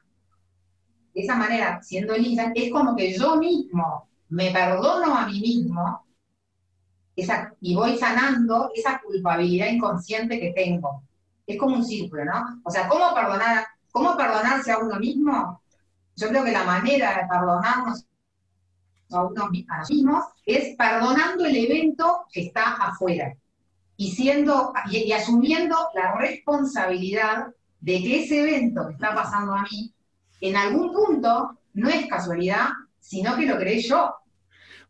de 1.12 1.20
esa 1.20 1.34
manera, 1.34 1.82
siendo 1.82 2.16
linda, 2.16 2.52
es 2.54 2.70
como 2.70 2.94
que 2.94 3.12
yo 3.18 3.36
mismo 3.36 4.08
me 4.28 4.50
perdono 4.50 5.16
a 5.16 5.26
mí 5.26 5.40
mismo 5.40 6.04
y 7.60 7.74
voy 7.74 7.96
sanando 7.96 8.70
esa 8.74 9.00
culpabilidad 9.00 9.68
inconsciente 9.68 10.40
que 10.40 10.52
tengo. 10.52 11.02
Es 11.46 11.58
como 11.58 11.76
un 11.76 11.84
círculo, 11.84 12.24
¿no? 12.24 12.60
O 12.64 12.70
sea, 12.70 12.88
¿cómo, 12.88 13.14
perdonar, 13.14 13.66
¿cómo 13.92 14.16
perdonarse 14.16 14.72
a 14.72 14.78
uno 14.78 14.98
mismo? 14.98 15.60
Yo 16.16 16.28
creo 16.28 16.44
que 16.44 16.52
la 16.52 16.64
manera 16.64 17.10
de 17.16 17.28
perdonarnos 17.28 18.04
a 19.18 19.26
uno 19.26 19.50
mismos 19.50 20.24
es 20.44 20.76
perdonando 20.76 21.46
el 21.46 21.56
evento 21.56 22.26
que 22.32 22.46
está 22.46 22.74
afuera 22.74 23.34
y, 23.96 24.10
siendo, 24.10 24.72
y 24.90 25.12
asumiendo 25.12 25.76
la 25.94 26.16
responsabilidad 26.16 27.46
de 27.80 28.02
que 28.02 28.24
ese 28.24 28.40
evento 28.40 28.86
que 28.86 28.94
está 28.94 29.14
pasando 29.14 29.54
a 29.54 29.62
mí, 29.62 29.92
en 30.40 30.56
algún 30.56 30.92
punto, 30.92 31.58
no 31.74 31.88
es 31.88 32.06
casualidad, 32.06 32.68
sino 32.98 33.36
que 33.36 33.46
lo 33.46 33.58
creé 33.58 33.80
yo. 33.80 34.14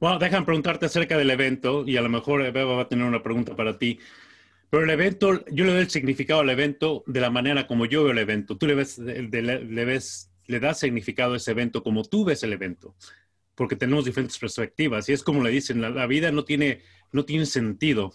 Bueno, 0.01 0.19
déjame 0.19 0.47
preguntarte 0.47 0.87
acerca 0.87 1.17
del 1.17 1.31
evento 1.31 1.85
y 1.87 1.97
a 1.97 2.03
lo 2.03 2.09
mejor 2.09 2.43
Eva 2.43 2.65
va 2.65 2.83
a 2.83 2.89
tener 2.89 3.05
una 3.05 3.23
pregunta 3.23 3.57
para 3.57 3.79
ti. 3.79 3.99
Pero 4.71 4.85
el 4.85 4.91
evento, 4.91 5.45
yo 5.47 5.65
le 5.65 5.73
doy 5.73 5.83
el 5.83 5.91
significado 5.91 6.41
al 6.41 6.51
evento 6.51 7.05
de 7.07 7.21
la 7.21 7.31
manera 7.31 7.67
como 7.67 7.87
yo 7.87 8.03
veo 8.03 8.13
el 8.13 8.19
evento. 8.19 8.57
Tú 8.57 8.67
le 8.67 8.75
ves, 8.75 8.99
le, 8.99 9.85
ves, 9.85 10.31
le 10.47 10.61
das 10.61 10.81
significado 10.81 11.35
a 11.35 11.37
ese 11.37 11.53
evento 11.53 11.83
como 11.83 12.03
tú 12.05 12.25
ves 12.25 12.43
el 12.43 12.53
evento, 12.53 12.95
porque 13.55 13.77
tenemos 13.77 14.05
diferentes 14.05 14.39
perspectivas. 14.39 15.09
Y 15.09 15.13
es 15.13 15.23
como 15.23 15.43
le 15.43 15.51
dicen, 15.51 15.81
la, 15.81 16.07
vida 16.07 16.31
no 16.33 16.45
tiene, 16.45 16.83
no 17.13 17.25
tiene 17.25 17.47
sentido. 17.47 18.13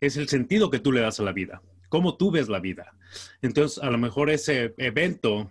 Es 0.00 0.16
el 0.16 0.28
sentido 0.28 0.70
que 0.70 0.78
tú 0.78 0.92
le 0.92 1.00
das 1.00 1.20
a 1.20 1.24
la 1.24 1.32
vida, 1.32 1.62
cómo 1.88 2.16
tú 2.16 2.30
ves 2.30 2.48
la 2.48 2.60
vida. 2.60 2.94
Entonces, 3.42 3.82
a 3.82 3.90
lo 3.90 3.98
mejor 3.98 4.30
ese 4.30 4.74
evento 4.78 5.50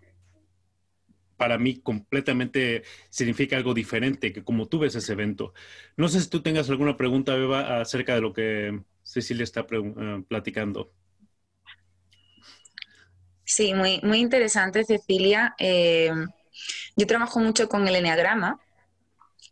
para 1.35 1.57
mí 1.57 1.79
completamente 1.81 2.83
significa 3.09 3.57
algo 3.57 3.73
diferente 3.73 4.33
que 4.33 4.43
como 4.43 4.67
tú 4.67 4.79
ves 4.79 4.95
ese 4.95 5.13
evento. 5.13 5.53
No 5.95 6.07
sé 6.09 6.21
si 6.21 6.29
tú 6.29 6.41
tengas 6.41 6.69
alguna 6.69 6.97
pregunta, 6.97 7.35
Beba, 7.35 7.79
acerca 7.79 8.15
de 8.15 8.21
lo 8.21 8.33
que 8.33 8.81
Cecilia 9.03 9.43
está 9.43 9.65
eh, 9.69 10.23
platicando. 10.27 10.91
Sí, 13.43 13.73
muy, 13.73 14.01
muy 14.01 14.19
interesante, 14.19 14.83
Cecilia. 14.83 15.55
Eh, 15.59 16.11
yo 16.95 17.07
trabajo 17.07 17.39
mucho 17.39 17.69
con 17.69 17.87
el 17.87 17.95
Enneagrama 17.95 18.59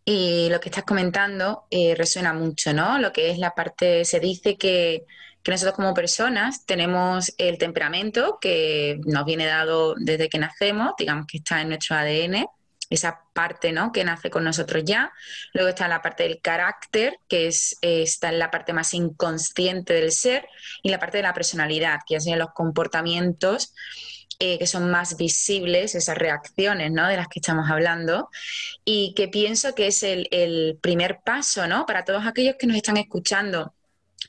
y 0.06 0.48
lo 0.50 0.60
que 0.60 0.70
estás 0.70 0.86
comentando 0.86 1.66
eh, 1.70 1.96
resuena 1.98 2.32
mucho, 2.32 2.72
¿no? 2.74 3.00
Lo 3.00 3.12
que 3.12 3.32
es 3.32 3.40
la 3.40 3.56
parte, 3.56 4.06
se 4.06 4.20
dice 4.20 4.58
que 4.58 5.06
que 5.46 5.52
nosotros 5.52 5.76
como 5.76 5.94
personas 5.94 6.66
tenemos 6.66 7.32
el 7.38 7.60
temperamento 7.60 8.40
que 8.42 9.00
nos 9.06 9.26
viene 9.26 9.46
dado 9.46 9.94
desde 9.96 10.28
que 10.28 10.40
nacemos, 10.40 10.94
digamos 10.98 11.28
que 11.28 11.38
está 11.38 11.62
en 11.62 11.70
nuestro 11.70 11.96
ADN, 11.96 12.48
esa 12.90 13.22
parte 13.32 13.72
¿no? 13.72 13.92
que 13.92 14.04
nace 14.04 14.32
con 14.32 14.44
nosotros 14.44 14.84
ya. 14.84 15.14
Luego 15.54 15.70
está 15.70 15.88
la 15.88 16.02
parte 16.02 16.24
del 16.24 16.42
carácter, 16.42 17.20
que 17.30 17.46
es, 17.46 17.78
está 17.82 18.30
en 18.30 18.40
la 18.40 18.50
parte 18.50 18.74
más 18.74 18.96
inconsciente 18.96 19.94
del 19.94 20.12
ser, 20.12 20.48
y 20.82 20.90
la 20.90 20.98
parte 20.98 21.18
de 21.18 21.24
la 21.24 21.34
personalidad, 21.36 22.00
que 22.08 22.20
son 22.20 22.40
los 22.40 22.50
comportamientos 22.56 23.72
eh, 24.40 24.58
que 24.60 24.68
son 24.68 24.92
más 24.92 25.18
visibles, 25.18 25.96
esas 25.96 26.18
reacciones 26.18 26.92
¿no? 26.92 27.08
de 27.08 27.18
las 27.18 27.28
que 27.28 27.40
estamos 27.40 27.70
hablando, 27.70 28.30
y 28.84 29.14
que 29.16 29.28
pienso 29.28 29.76
que 29.76 29.88
es 29.88 30.04
el, 30.04 30.78
primer 30.82 31.20
paso 31.24 31.68
¿no? 31.68 31.86
para 31.86 32.04
todos 32.04 32.26
aquellos 32.26 32.56
que 32.60 32.68
nos 32.68 32.78
están 32.78 32.98
escuchando 32.98 33.74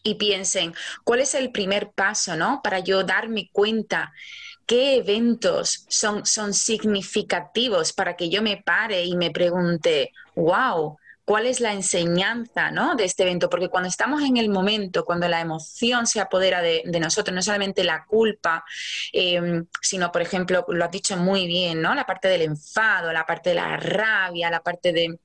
y 0.02 0.14
piensen, 0.14 0.74
¿cuál 1.04 1.20
es 1.20 1.34
el 1.34 1.50
primer 1.50 1.90
paso, 1.90 2.36
¿no? 2.36 2.60
Para 2.62 2.78
yo 2.78 3.02
darme 3.02 3.48
cuenta 3.50 4.12
qué 4.64 4.96
eventos 4.96 5.84
son, 5.88 6.24
son 6.26 6.54
significativos 6.54 7.92
para 7.92 8.14
que 8.14 8.28
yo 8.28 8.42
me 8.42 8.58
pare 8.58 9.04
y 9.04 9.16
me 9.16 9.30
pregunte, 9.30 10.12
wow, 10.36 10.96
¿cuál 11.26 11.46
es 11.46 11.60
la 11.60 11.72
enseñanza 11.72 12.70
¿no? 12.70 12.94
de 12.94 13.04
este 13.04 13.24
evento? 13.24 13.50
Porque 13.50 13.68
cuando 13.68 13.88
estamos 13.88 14.22
en 14.22 14.38
el 14.38 14.48
momento, 14.48 15.04
cuando 15.04 15.28
la 15.28 15.40
emoción 15.40 16.06
se 16.06 16.20
apodera 16.20 16.62
de, 16.62 16.84
nosotros, 17.00 17.34
no 17.34 17.42
solamente 17.42 17.84
la 17.84 18.06
culpa, 18.06 18.64
em, 19.12 19.66
sino, 19.82 20.10
por 20.12 20.22
ejemplo, 20.22 20.64
lo 20.68 20.84
has 20.84 20.90
dicho 20.90 21.16
muy 21.16 21.46
bien, 21.46 21.82
¿no? 21.82 21.94
La 21.94 22.06
parte 22.06 22.28
del 22.28 22.42
enfado, 22.42 23.12
la 23.12 23.26
parte 23.26 23.50
de 23.50 23.56
la 23.56 23.76
rabia, 23.76 24.50
la 24.50 24.60
parte 24.60 24.92
de 24.92 25.18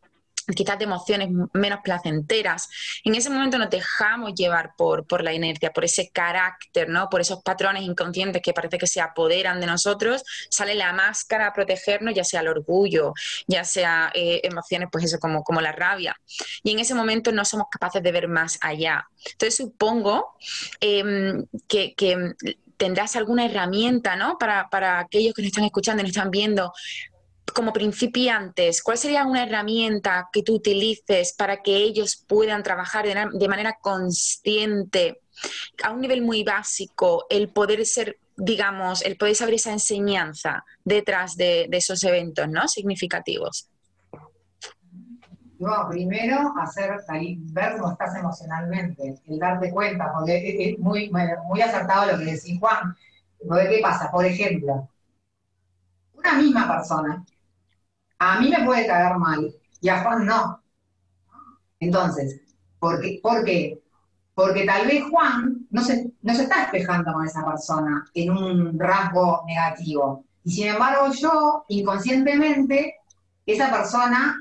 quizás 0.56 0.78
de 0.78 0.86
emociones 0.86 1.30
menos 1.54 1.80
placenteras. 1.84 2.70
En 3.04 3.16
ese 3.16 3.30
momento 3.30 3.58
nos 3.58 3.70
dejamos 3.70 4.34
llevar 4.34 4.74
por, 4.78 5.06
por 5.06 5.24
la 5.24 5.34
inercia, 5.34 5.72
por 5.72 5.86
ese 5.86 6.10
carácter, 6.10 6.90
¿no? 6.90 7.10
por 7.10 7.22
esos 7.22 7.42
patrones 7.44 7.84
inconscientes 7.84 8.42
que 8.42 8.54
parece 8.54 8.78
que 8.78 8.88
se 8.88 9.02
apoderan 9.02 9.60
de 9.60 9.68
nosotros, 9.68 10.24
sale 10.50 10.76
la 10.76 10.94
máscara 10.94 11.48
a 11.48 11.54
protegernos, 11.54 12.14
ya 12.14 12.24
sea 12.24 12.42
el 12.42 12.48
orgullo, 12.48 13.14
ya 13.48 13.64
sea 13.64 14.12
eh, 14.14 14.42
emociones, 14.44 14.90
pues 14.92 15.06
eso, 15.06 15.20
como, 15.20 15.44
como 15.44 15.62
la 15.62 15.72
rabia. 15.72 16.16
Y 16.64 16.72
en 16.72 16.80
ese 16.80 16.96
momento 16.96 17.32
no 17.32 17.46
somos 17.46 17.68
capaces 17.72 18.02
de 18.04 18.12
ver 18.12 18.28
más 18.28 18.58
allá. 18.62 19.08
Entonces 19.32 19.56
supongo 19.56 20.36
em, 20.80 21.46
que, 21.68 21.96
tendrás 22.78 23.16
alguna 23.16 23.46
herramienta, 23.46 24.16
¿no? 24.16 24.40
Para, 24.40 24.68
para, 24.70 25.00
aquellos 25.00 25.36
que 25.36 25.44
nos 25.44 25.50
están 25.50 25.66
escuchando 25.66 26.02
y 26.02 26.06
nos 26.06 26.16
están 26.16 26.32
viendo, 26.32 26.74
como 27.52 27.74
principiantes, 27.74 28.82
¿cuál 28.82 28.98
sería 28.98 29.26
una 29.26 29.44
herramienta 29.44 30.30
que 30.32 30.44
tú 30.44 30.56
utilices 30.56 31.34
para 31.34 31.62
que 31.62 31.76
ellos 31.76 32.24
puedan 32.28 32.64
trabajar 32.64 33.06
de, 33.06 33.48
manera 33.48 33.78
consciente, 33.82 35.22
a 35.84 35.92
un 35.92 36.02
nivel 36.02 36.22
muy 36.22 36.44
básico, 36.44 37.26
el 37.30 37.50
poder 37.50 37.86
ser, 37.86 38.18
digamos, 38.38 39.04
el 39.04 39.18
poder 39.18 39.36
saber 39.36 39.56
esa 39.56 39.72
enseñanza 39.72 40.64
detrás 40.84 41.36
de, 41.36 41.68
esos 41.72 42.04
eventos 42.04 42.48
¿no? 42.48 42.68
significativos? 42.68 43.68
No, 45.60 45.88
primero 45.90 46.54
hacer 46.60 46.92
ver 47.08 47.78
cómo 47.78 47.92
estás 47.92 48.16
emocionalmente, 48.16 49.16
el 49.28 49.40
darte 49.40 49.70
cuenta, 49.70 50.12
porque 50.12 50.72
es 50.72 50.80
muy, 50.80 51.12
muy 51.12 51.62
acertado 51.62 52.12
lo 52.12 52.18
que 52.18 52.26
decís 52.26 52.60
Juan. 52.60 52.96
¿Qué 53.40 53.80
pasa? 53.82 54.10
Por 54.10 54.26
ejemplo, 54.26 54.90
una 56.14 56.34
misma 56.34 56.68
persona 56.68 57.24
a 58.22 58.40
mí 58.40 58.50
me 58.50 58.64
puede 58.64 58.86
caer 58.86 59.18
mal 59.18 59.52
y 59.82 59.90
a 59.90 60.04
Juan 60.04 60.28
no. 60.28 60.62
Entonces, 61.80 62.40
¿por 62.78 63.02
qué? 63.02 63.82
Porque 64.36 64.64
tal 64.64 64.86
vez 64.86 65.04
Juan 65.10 65.66
no 65.72 65.82
se, 65.82 66.12
no 66.22 66.36
se 66.36 66.44
está 66.44 66.66
espejando 66.66 67.14
con 67.14 67.26
esa 67.26 67.44
persona 67.44 68.06
en 68.14 68.30
un 68.30 68.80
rasgo 68.80 69.44
negativo. 69.48 70.24
Y 70.44 70.52
sin 70.52 70.68
embargo 70.68 71.12
yo, 71.12 71.66
inconscientemente, 71.70 72.98
esa 73.44 73.72
persona 73.72 74.38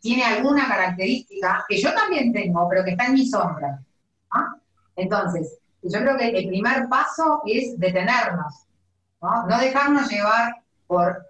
tiene 0.00 0.24
alguna 0.24 0.68
característica 0.68 1.64
que 1.68 1.80
yo 1.80 1.92
también 1.94 2.32
tengo, 2.32 2.68
pero 2.68 2.84
que 2.84 2.92
está 2.92 3.06
en 3.06 3.14
mi 3.14 3.26
sombra. 3.26 3.82
¿ah? 4.30 4.54
Entonces, 4.94 5.58
yo 5.82 5.98
creo 5.98 6.16
que 6.16 6.28
el 6.28 6.46
primer 6.46 6.88
paso 6.88 7.42
es 7.44 7.76
detenernos, 7.76 8.66
¿no? 9.20 9.46
no 9.48 9.58
dejarnos 9.58 10.08
llevar 10.08 10.54
por 10.86 11.26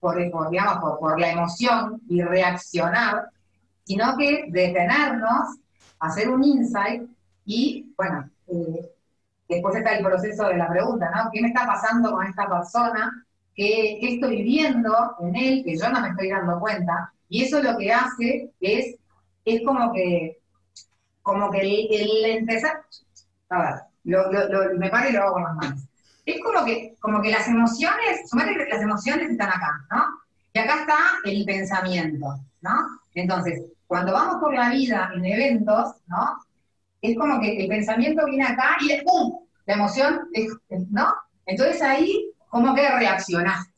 por, 0.00 0.16
digamos, 0.50 0.98
por, 1.00 1.18
la 1.18 1.30
emoción 1.30 2.00
y 2.08 2.22
reaccionar, 2.22 3.30
sino 3.84 4.16
que 4.16 4.46
detenernos, 4.48 5.58
hacer 6.00 6.28
un 6.28 6.44
insight 6.44 7.08
y, 7.44 7.92
bueno, 7.96 8.28
eh, 8.48 8.90
después 9.48 9.76
está 9.76 9.96
el 9.96 10.04
proceso 10.04 10.48
de 10.48 10.56
la 10.56 10.68
pregunta, 10.68 11.10
¿no? 11.14 11.30
¿Qué 11.32 11.40
me 11.40 11.48
está 11.48 11.66
pasando 11.66 12.12
con 12.12 12.26
esta 12.26 12.48
persona? 12.48 13.26
¿Qué, 13.54 13.98
estoy 14.02 14.42
viendo 14.42 14.92
en 15.20 15.36
él 15.36 15.62
que 15.64 15.76
yo 15.76 15.88
no 15.88 16.00
me 16.00 16.08
estoy 16.08 16.30
dando 16.30 16.60
cuenta? 16.60 17.12
Y 17.28 17.44
eso 17.44 17.62
lo 17.62 17.76
que 17.78 17.92
hace 17.92 18.52
es, 18.60 18.96
es 19.44 19.62
como 19.64 19.92
que, 19.92 20.38
como 21.22 21.50
que 21.50 21.60
el, 21.60 22.24
empezar, 22.38 22.82
a 23.48 23.86
ver, 24.04 24.74
me 24.78 24.90
paro 24.90 25.08
y 25.08 25.12
lo 25.12 25.22
hago 25.22 25.32
con 25.32 25.42
las 25.44 25.54
manos 25.54 25.85
es 26.26 26.42
como 26.42 26.64
que, 26.64 26.96
como 27.00 27.22
que 27.22 27.30
las 27.30 27.46
emociones, 27.46 28.28
que 28.30 28.66
las 28.68 28.82
emociones 28.82 29.30
están 29.30 29.48
acá, 29.48 29.86
¿no? 29.90 30.04
Y 30.52 30.58
acá 30.58 30.80
está 30.80 30.98
el 31.24 31.44
pensamiento, 31.44 32.26
¿no? 32.62 32.86
Entonces, 33.14 33.62
cuando 33.86 34.12
vamos 34.12 34.40
por 34.40 34.52
la 34.52 34.70
vida 34.70 35.10
en 35.14 35.24
eventos, 35.24 35.94
¿no? 36.08 36.36
Es 37.00 37.16
como 37.16 37.40
que 37.40 37.62
el 37.62 37.68
pensamiento 37.68 38.26
viene 38.26 38.44
acá 38.44 38.76
y 38.80 38.90
es 38.90 39.04
¡pum! 39.04 39.38
La 39.66 39.74
emoción, 39.74 40.28
¿no? 40.90 41.14
Entonces 41.46 41.80
ahí, 41.80 42.32
como 42.48 42.74
que 42.74 42.88
reaccionaste, 42.88 43.72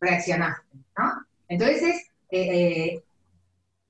reaccionaste, 0.00 0.76
¿no? 0.96 1.26
Entonces, 1.48 2.06
eh, 2.30 2.92
eh, 2.92 3.04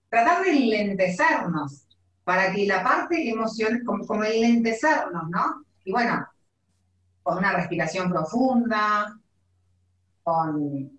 tratar 0.08 0.42
de 0.42 0.54
lentecernos 0.54 1.86
para 2.24 2.50
que 2.52 2.66
la 2.66 2.82
parte 2.82 3.28
emocional, 3.28 3.82
como, 3.84 4.06
como 4.06 4.22
lentecernos, 4.22 5.28
¿no? 5.28 5.64
Y 5.84 5.92
bueno, 5.92 6.26
con 7.28 7.36
una 7.36 7.52
respiración 7.52 8.08
profunda, 8.08 9.14
con... 10.22 10.90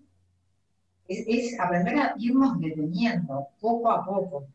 Es, 1.08 1.58
aprender 1.58 1.98
a 1.98 2.14
irnos 2.18 2.60
deteniendo 2.60 3.48
poco 3.58 3.90
a 3.90 4.04
poco. 4.04 4.46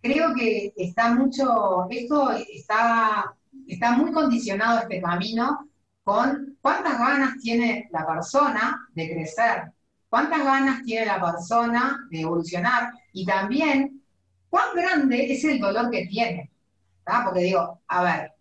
Creo 0.00 0.34
que 0.34 0.72
está 0.74 1.14
mucho, 1.14 1.86
esto 1.90 2.30
está, 2.30 3.30
está 3.68 3.92
muy 3.92 4.10
condicionado 4.10 4.78
este 4.78 5.02
camino 5.02 5.68
con 6.02 6.56
cuántas 6.62 6.98
ganas 6.98 7.36
tiene 7.42 7.90
la 7.92 8.06
persona 8.06 8.88
de 8.94 9.12
crecer, 9.12 9.70
cuántas 10.08 10.42
ganas 10.42 10.82
tiene 10.82 11.04
la 11.04 11.20
persona 11.20 12.06
de 12.10 12.22
evolucionar 12.22 12.90
y 13.12 13.26
también 13.26 14.02
cuán 14.48 14.74
grande 14.74 15.30
es 15.30 15.44
el 15.44 15.60
dolor 15.60 15.90
que 15.90 16.06
tiene. 16.06 16.50
Porque 17.04 17.40
digo, 17.40 17.82
a 17.86 18.02
ver, 18.02 18.32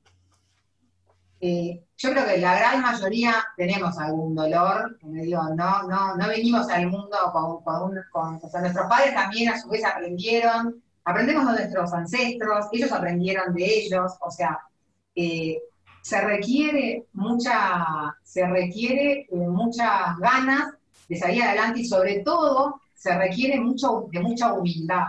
eh, 1.41 1.83
yo 2.01 2.11
creo 2.11 2.25
que 2.25 2.37
la 2.37 2.55
gran 2.55 2.81
mayoría 2.81 3.35
tenemos 3.55 3.97
algún 3.99 4.33
dolor, 4.33 4.97
no, 5.03 5.83
no, 5.83 6.15
no 6.15 6.27
venimos 6.27 6.67
al 6.69 6.87
mundo 6.87 7.15
con, 7.31 7.95
con, 8.11 8.39
o 8.41 8.49
sea, 8.49 8.61
nuestros 8.61 8.87
padres 8.87 9.13
también 9.13 9.49
a 9.49 9.59
su 9.59 9.69
vez 9.69 9.85
aprendieron, 9.85 10.81
aprendemos 11.05 11.45
de 11.45 11.59
nuestros 11.59 11.93
ancestros, 11.93 12.65
ellos 12.71 12.91
aprendieron 12.91 13.53
de 13.53 13.65
ellos, 13.65 14.13
o 14.19 14.31
sea, 14.31 14.59
eh, 15.13 15.59
se 16.01 16.21
requiere 16.21 17.05
mucha, 17.13 17.85
se 18.23 18.47
requiere 18.47 19.21
eh, 19.21 19.27
muchas 19.31 20.17
ganas 20.17 20.73
de 21.07 21.17
salir 21.17 21.43
adelante 21.43 21.81
y 21.81 21.85
sobre 21.85 22.21
todo 22.21 22.81
se 22.95 23.15
requiere 23.15 23.59
mucho, 23.59 24.07
de 24.11 24.21
mucha 24.21 24.53
humildad, 24.53 25.05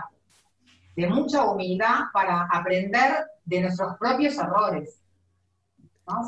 de 0.95 1.07
mucha 1.07 1.43
humildad 1.45 2.01
para 2.13 2.47
aprender 2.51 3.25
de 3.45 3.61
nuestros 3.61 3.97
propios 3.97 4.37
errores 4.37 5.02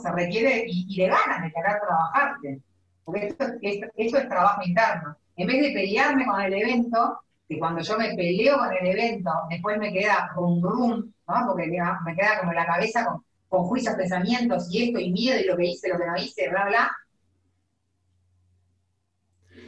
se 0.01 0.11
requiere, 0.11 0.65
y, 0.67 0.97
de 0.97 1.07
ganas 1.07 1.43
de 1.43 1.51
querer 1.51 1.79
trabajarte, 1.79 2.61
porque 3.03 3.27
esto, 3.27 3.87
es 3.95 4.29
trabajo 4.29 4.61
interno. 4.63 5.17
En 5.35 5.47
vez 5.47 5.61
de 5.61 5.71
pelearme 5.71 6.25
con 6.25 6.41
el 6.41 6.53
evento, 6.53 7.19
que 7.47 7.59
cuando 7.59 7.81
yo 7.81 7.97
me 7.97 8.15
peleo 8.15 8.57
con 8.57 8.73
el 8.73 8.87
evento, 8.87 9.31
después 9.49 9.77
me 9.77 9.93
queda 9.93 10.31
rum 10.35 10.61
rum, 10.61 11.13
¿no? 11.27 11.47
porque 11.47 11.67
me 11.67 12.15
queda 12.15 12.39
como 12.39 12.53
la 12.53 12.65
cabeza 12.65 13.05
con, 13.05 13.23
con 13.49 13.63
juicios, 13.65 13.95
pensamientos 13.95 14.67
y 14.71 14.85
esto 14.85 14.99
y 14.99 15.11
miedo 15.11 15.39
y 15.39 15.45
lo 15.45 15.57
que 15.57 15.65
hice, 15.65 15.89
lo 15.89 15.97
que 15.97 16.07
no 16.07 16.17
hice, 16.17 16.49
bla, 16.49 16.65
bla. 16.65 16.91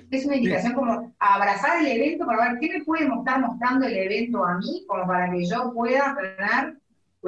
Es 0.09 0.25
una 0.25 0.37
indicación 0.37 0.73
como 0.73 1.13
abrazar 1.19 1.79
el 1.81 1.87
evento 1.87 2.25
para 2.25 2.49
ver 2.51 2.59
qué 2.59 2.77
me 2.77 2.85
puede 2.85 3.05
estar 3.05 3.41
mostrando 3.41 3.85
el 3.85 3.97
evento 3.97 4.43
a 4.43 4.57
mí, 4.57 4.85
como 4.87 5.05
para 5.05 5.29
que 5.31 5.45
yo 5.45 5.73
pueda 5.73 6.15
tener 6.15 6.77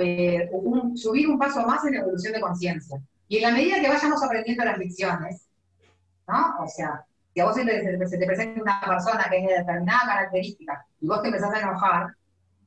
eh, 0.02 0.50
subir 0.96 1.30
un 1.30 1.38
paso 1.38 1.66
más 1.66 1.84
en 1.86 1.94
la 1.94 2.02
evolución 2.02 2.34
de 2.34 2.42
conciencia. 2.42 3.00
Y 3.28 3.38
en 3.38 3.44
la 3.44 3.52
medida 3.52 3.80
que 3.80 3.90
vayamos 3.90 4.24
aprendiendo 4.24 4.66
las 4.66 4.78
lecciones, 4.78 5.46
¿no? 6.28 6.56
O 6.60 6.68
sea, 6.68 7.06
si 7.34 7.40
a 7.40 7.46
vos 7.46 7.56
se 7.56 7.64
te, 7.64 8.26
presenta 8.26 8.62
una 8.62 8.82
persona 8.82 9.28
que 9.30 9.38
es 9.38 9.48
de 9.48 9.58
determinada 9.60 10.06
característica 10.06 10.86
y 11.00 11.08
vos 11.08 11.22
te 11.22 11.28
empezás 11.28 11.54
a 11.54 11.60
enojar, 11.60 12.16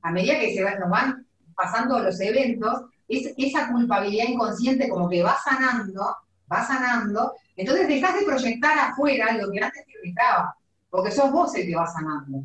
a 0.03 0.11
medida 0.11 0.39
que 0.39 0.55
se 0.55 0.79
nos 0.79 0.91
van 0.91 1.27
pasando 1.55 1.99
los 1.99 2.21
eventos, 2.21 2.85
es, 3.09 3.35
esa 3.37 3.69
culpabilidad 3.71 4.27
inconsciente 4.29 4.89
como 4.89 5.09
que 5.09 5.23
va 5.23 5.37
sanando, 5.45 6.17
va 6.51 6.65
sanando, 6.65 7.35
entonces 7.57 7.89
dejás 7.89 8.19
de 8.19 8.27
proyectar 8.27 8.79
afuera 8.79 9.33
lo 9.33 9.51
que 9.51 9.61
antes 9.61 9.85
te 9.85 9.93
irritaba, 9.93 10.57
porque 10.91 11.11
sos 11.11 11.31
vos 11.31 11.55
el 11.55 11.67
que 11.67 11.77
va 11.77 11.87
sanando. 11.87 12.45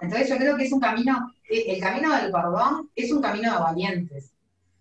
Entonces 0.00 0.28
yo 0.28 0.36
creo 0.36 0.56
que 0.56 0.64
es 0.64 0.72
un 0.72 0.80
camino, 0.80 1.32
eh, 1.48 1.64
el 1.68 1.80
camino 1.80 2.14
del 2.14 2.30
perdón 2.30 2.90
es 2.94 3.10
un 3.10 3.22
camino 3.22 3.52
de 3.52 3.58
valientes, 3.58 4.32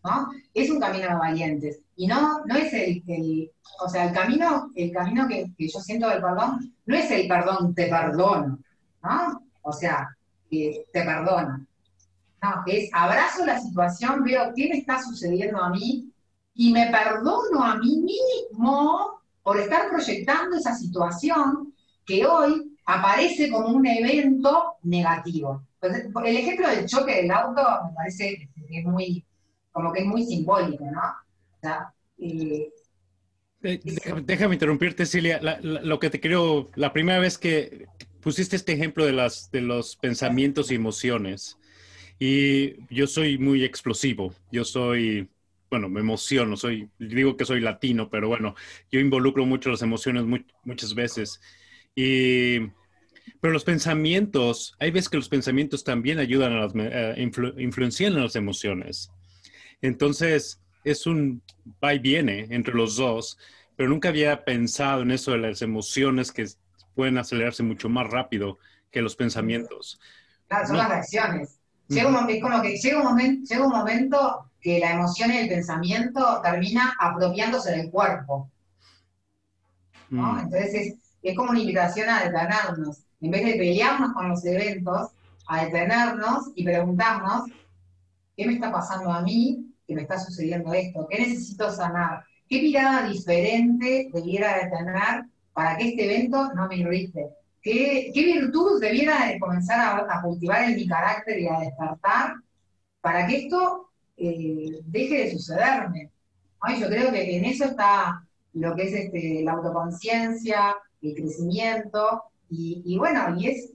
¿no? 0.03 0.29
Es 0.53 0.69
un 0.69 0.79
camino 0.79 1.07
de 1.07 1.15
valientes. 1.15 1.79
Y 1.95 2.07
no, 2.07 2.43
no 2.45 2.55
es 2.55 2.73
el, 2.73 3.51
o 3.79 3.89
sea, 3.89 4.05
el 4.05 4.13
camino, 4.13 4.71
el 4.75 4.91
camino 4.91 5.27
que, 5.27 5.45
yo 5.57 5.79
siento 5.79 6.09
del 6.09 6.21
perdón, 6.21 6.73
no 6.85 6.95
es 6.95 7.09
el 7.11 7.27
perdón, 7.27 7.73
te 7.73 7.87
perdono, 7.87 8.59
¿no? 9.03 9.43
O 9.61 9.71
sea, 9.71 10.09
te 10.49 10.85
perdono. 10.91 11.65
No, 12.43 12.63
es 12.65 12.89
abrazo 12.91 13.45
la 13.45 13.59
situación, 13.59 14.23
veo 14.23 14.51
qué 14.55 14.67
me 14.67 14.79
está 14.79 15.01
sucediendo 15.01 15.61
a 15.61 15.69
mí 15.69 16.11
y 16.55 16.73
me 16.73 16.87
perdono 16.87 17.63
a 17.63 17.75
mí 17.75 18.01
mismo 18.01 19.21
por 19.43 19.59
estar 19.59 19.89
proyectando 19.89 20.57
esa 20.57 20.75
situación 20.75 21.73
que 22.05 22.25
hoy 22.25 22.70
aparece 22.93 23.49
como 23.49 23.69
un 23.69 23.85
evento 23.85 24.75
negativo. 24.83 25.65
el 25.81 26.37
ejemplo 26.37 26.69
del 26.69 26.85
choque 26.85 27.21
del 27.21 27.31
auto 27.31 27.61
me 27.87 27.93
parece 27.95 28.49
que 28.69 28.79
es 28.79 28.85
muy, 28.85 29.25
como 29.71 29.91
que 29.91 30.01
es 30.01 30.05
muy 30.05 30.23
simbólico, 30.25 30.85
¿no? 30.85 31.01
Eh, 32.17 32.69
déjame, 33.61 34.55
interrumpirte, 34.55 35.05
Cilia. 35.05 35.39
lo 35.61 35.99
que 35.99 36.09
te 36.09 36.19
creo, 36.19 36.69
la 36.75 36.93
primera 36.93 37.19
vez 37.19 37.37
que 37.37 37.87
pusiste 38.21 38.55
este 38.55 38.73
ejemplo 38.73 39.05
de, 39.05 39.13
las, 39.13 39.51
de 39.51 39.61
los 39.61 39.95
pensamientos 39.95 40.71
y 40.71 40.75
emociones. 40.75 41.57
Y 42.19 42.75
yo 42.93 43.07
soy 43.07 43.37
muy 43.37 43.63
explosivo. 43.63 44.33
Yo 44.51 44.63
soy, 44.63 45.29
bueno, 45.69 45.89
me 45.89 45.99
emociono. 46.01 46.55
Soy, 46.57 46.89
digo 46.99 47.35
que 47.35 47.45
soy 47.45 47.61
latino, 47.61 48.09
pero 48.09 48.27
bueno, 48.27 48.55
yo 48.91 48.99
involucro 48.99 49.45
mucho 49.45 49.69
las 49.71 49.81
emociones 49.81 50.25
muchas 50.63 50.93
veces. 50.93 51.41
Y, 51.95 52.59
pero 53.41 53.53
los 53.53 53.63
pensamientos, 53.63 54.75
hay 54.79 54.91
veces 54.91 55.09
que 55.09 55.17
los 55.17 55.27
pensamientos 55.27 55.83
también 55.83 56.19
ayudan 56.19 56.53
a 56.53 56.61
las, 56.61 56.75
uh, 56.75 57.59
influencian 57.59 58.21
las 58.21 58.35
emociones. 58.35 59.11
Entonces, 59.81 60.61
es 60.83 61.07
un 61.07 61.41
va 61.83 61.93
y 61.95 61.99
viene 61.99 62.47
entre 62.51 62.75
los 62.75 62.95
dos, 62.95 63.37
pero 63.75 63.89
nunca 63.89 64.09
había 64.09 64.45
pensado 64.45 65.01
en 65.01 65.11
eso 65.11 65.31
de 65.31 65.39
las 65.39 65.61
emociones 65.63 66.31
que 66.31 66.45
pueden 66.95 67.17
acelerarse 67.17 67.63
mucho 67.63 67.89
más 67.89 68.07
rápido 68.09 68.59
que 68.91 69.01
los 69.01 69.15
pensamientos. 69.15 69.99
Claro, 70.47 70.67
son 70.67 70.77
las 70.77 70.89
reacciones. 70.89 71.57
Llega 71.87 72.09
un, 72.09 72.29
es 72.29 72.41
como 72.41 72.61
que 72.61 72.77
llega 72.77 72.99
un, 72.99 73.05
momento, 73.05 73.53
llega 73.53 73.65
un 73.65 73.71
momento 73.71 74.51
que 74.61 74.79
la 74.79 74.91
emoción 74.91 75.31
y 75.31 75.37
el 75.37 75.49
pensamiento 75.49 76.41
termina 76.43 76.95
apropiándose 76.99 77.71
del 77.71 77.89
cuerpo. 77.89 78.49
¿no? 80.09 80.33
Mm. 80.33 80.39
Entonces 80.39 80.95
es, 81.21 81.35
como 81.35 81.51
una 81.51 81.59
invitación 81.59 82.09
a 82.09 82.23
detenernos. 82.23 82.99
En 83.21 83.31
vez 83.31 83.45
de 83.45 83.53
pelearnos 83.53 84.13
con 84.13 84.29
los 84.29 84.43
eventos, 84.45 85.11
a 85.47 85.65
detenernos 85.65 86.51
y 86.55 86.63
preguntarnos, 86.63 87.43
¿qué 88.35 88.47
me 88.47 88.53
está 88.53 88.71
pasando 88.71 89.11
a 89.11 89.21
mí? 89.21 89.73
¿Qué 89.87 89.95
me 89.95 90.03
está 90.03 90.19
sucediendo 90.19 90.73
esto? 90.73 91.07
¿Qué 91.09 91.19
necesito 91.19 91.71
sanar? 91.71 92.23
¿Qué 92.49 92.61
mirada 92.61 93.07
diferente 93.07 94.09
debiera 94.13 94.55
de 94.57 94.69
tener 94.69 95.25
para 95.53 95.77
que 95.77 95.89
este 95.89 96.05
evento 96.05 96.53
no 96.53 96.67
me 96.67 96.77
irrite? 96.77 97.29
¿Qué, 97.61 98.11
virtud 98.13 98.81
debiera 98.81 99.27
de 99.27 99.39
comenzar 99.39 100.05
a, 100.09 100.21
cultivar 100.21 100.63
en 100.63 100.75
mi 100.75 100.87
carácter 100.87 101.39
y 101.39 101.47
a 101.47 101.59
despertar 101.59 102.35
para 103.01 103.27
que 103.27 103.45
esto 103.45 103.89
eh, 104.17 104.79
deje 104.85 105.25
de 105.25 105.31
sucederme? 105.31 106.09
Yo 106.79 106.87
creo 106.87 107.11
que 107.11 107.37
en 107.37 107.45
eso 107.45 107.65
está 107.65 108.25
lo 108.53 108.75
que 108.75 108.83
es 108.83 108.93
este, 108.93 109.41
la 109.43 109.53
autoconciencia, 109.53 110.75
el 111.01 111.15
crecimiento, 111.15 112.23
y, 112.53 112.97
bueno, 112.97 113.33
y 113.37 113.47
es, 113.47 113.71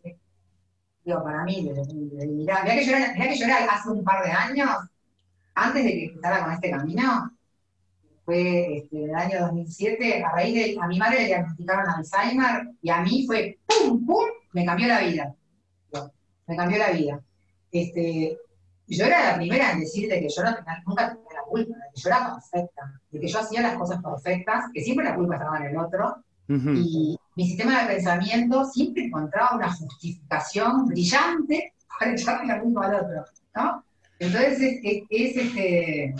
digo, 1.02 1.24
para 1.24 1.44
mí, 1.44 1.70
mirá, 2.28 2.62
que 2.64 2.84
yo 2.84 2.94
era, 2.94 3.14
que 3.14 3.36
yo 3.36 3.46
hace 3.70 3.88
un 3.88 4.04
par 4.04 4.22
de 4.22 4.30
años, 4.30 4.68
antes 5.54 5.82
de 5.82 5.90
que 5.90 6.04
empezara 6.06 6.44
con 6.44 6.52
este 6.52 6.70
camino, 6.70 7.32
fue 8.26 8.78
este, 8.78 9.04
el 9.04 9.14
año 9.14 9.40
2007, 9.46 10.24
a 10.24 10.32
raíz 10.32 10.54
de, 10.54 10.78
a 10.80 10.86
mi 10.88 10.98
madre 10.98 11.20
le 11.20 11.26
diagnosticaron 11.26 11.88
Alzheimer 11.88 12.68
y 12.82 12.90
a 12.90 13.00
mí 13.00 13.24
fue 13.26 13.58
pum, 13.64 14.04
pum, 14.04 14.24
me 14.52 14.66
cambió 14.66 14.88
la 14.88 15.00
vida. 15.00 15.34
Me 16.48 16.56
cambió 16.56 16.78
la 16.78 16.90
vida. 16.90 17.20
Este, 17.72 18.36
yo 18.88 19.04
era 19.04 19.32
la 19.32 19.36
primera 19.36 19.72
en 19.72 19.80
decirte 19.80 20.20
que 20.20 20.28
yo 20.28 20.42
no 20.42 20.54
tenía, 20.54 20.82
nunca 20.86 21.08
tenía 21.08 21.32
la 21.34 21.42
culpa, 21.48 21.76
de 21.76 21.94
que 21.94 22.00
yo 22.00 22.08
era 22.08 22.34
perfecta, 22.34 23.00
de 23.10 23.20
que 23.20 23.28
yo 23.28 23.38
hacía 23.38 23.62
las 23.62 23.76
cosas 23.76 24.02
perfectas, 24.02 24.64
que 24.72 24.82
siempre 24.82 25.06
la 25.06 25.16
culpa 25.16 25.36
estaba 25.36 25.58
en 25.58 25.64
el 25.66 25.76
otro, 25.78 26.16
y 26.48 27.18
mi 27.36 27.46
sistema 27.46 27.82
de 27.82 27.94
pensamiento 27.94 28.64
siempre 28.64 29.04
encontraba 29.04 29.56
una 29.56 29.72
justificación 29.72 30.86
brillante 30.86 31.74
para 31.98 32.12
echarle 32.12 32.46
la 32.46 32.60
culpa 32.60 32.86
al 32.86 32.94
otro, 32.94 33.24
¿no? 33.54 33.84
Entonces 34.18 34.80
es, 34.82 35.02
es 35.10 35.36
este, 35.36 36.14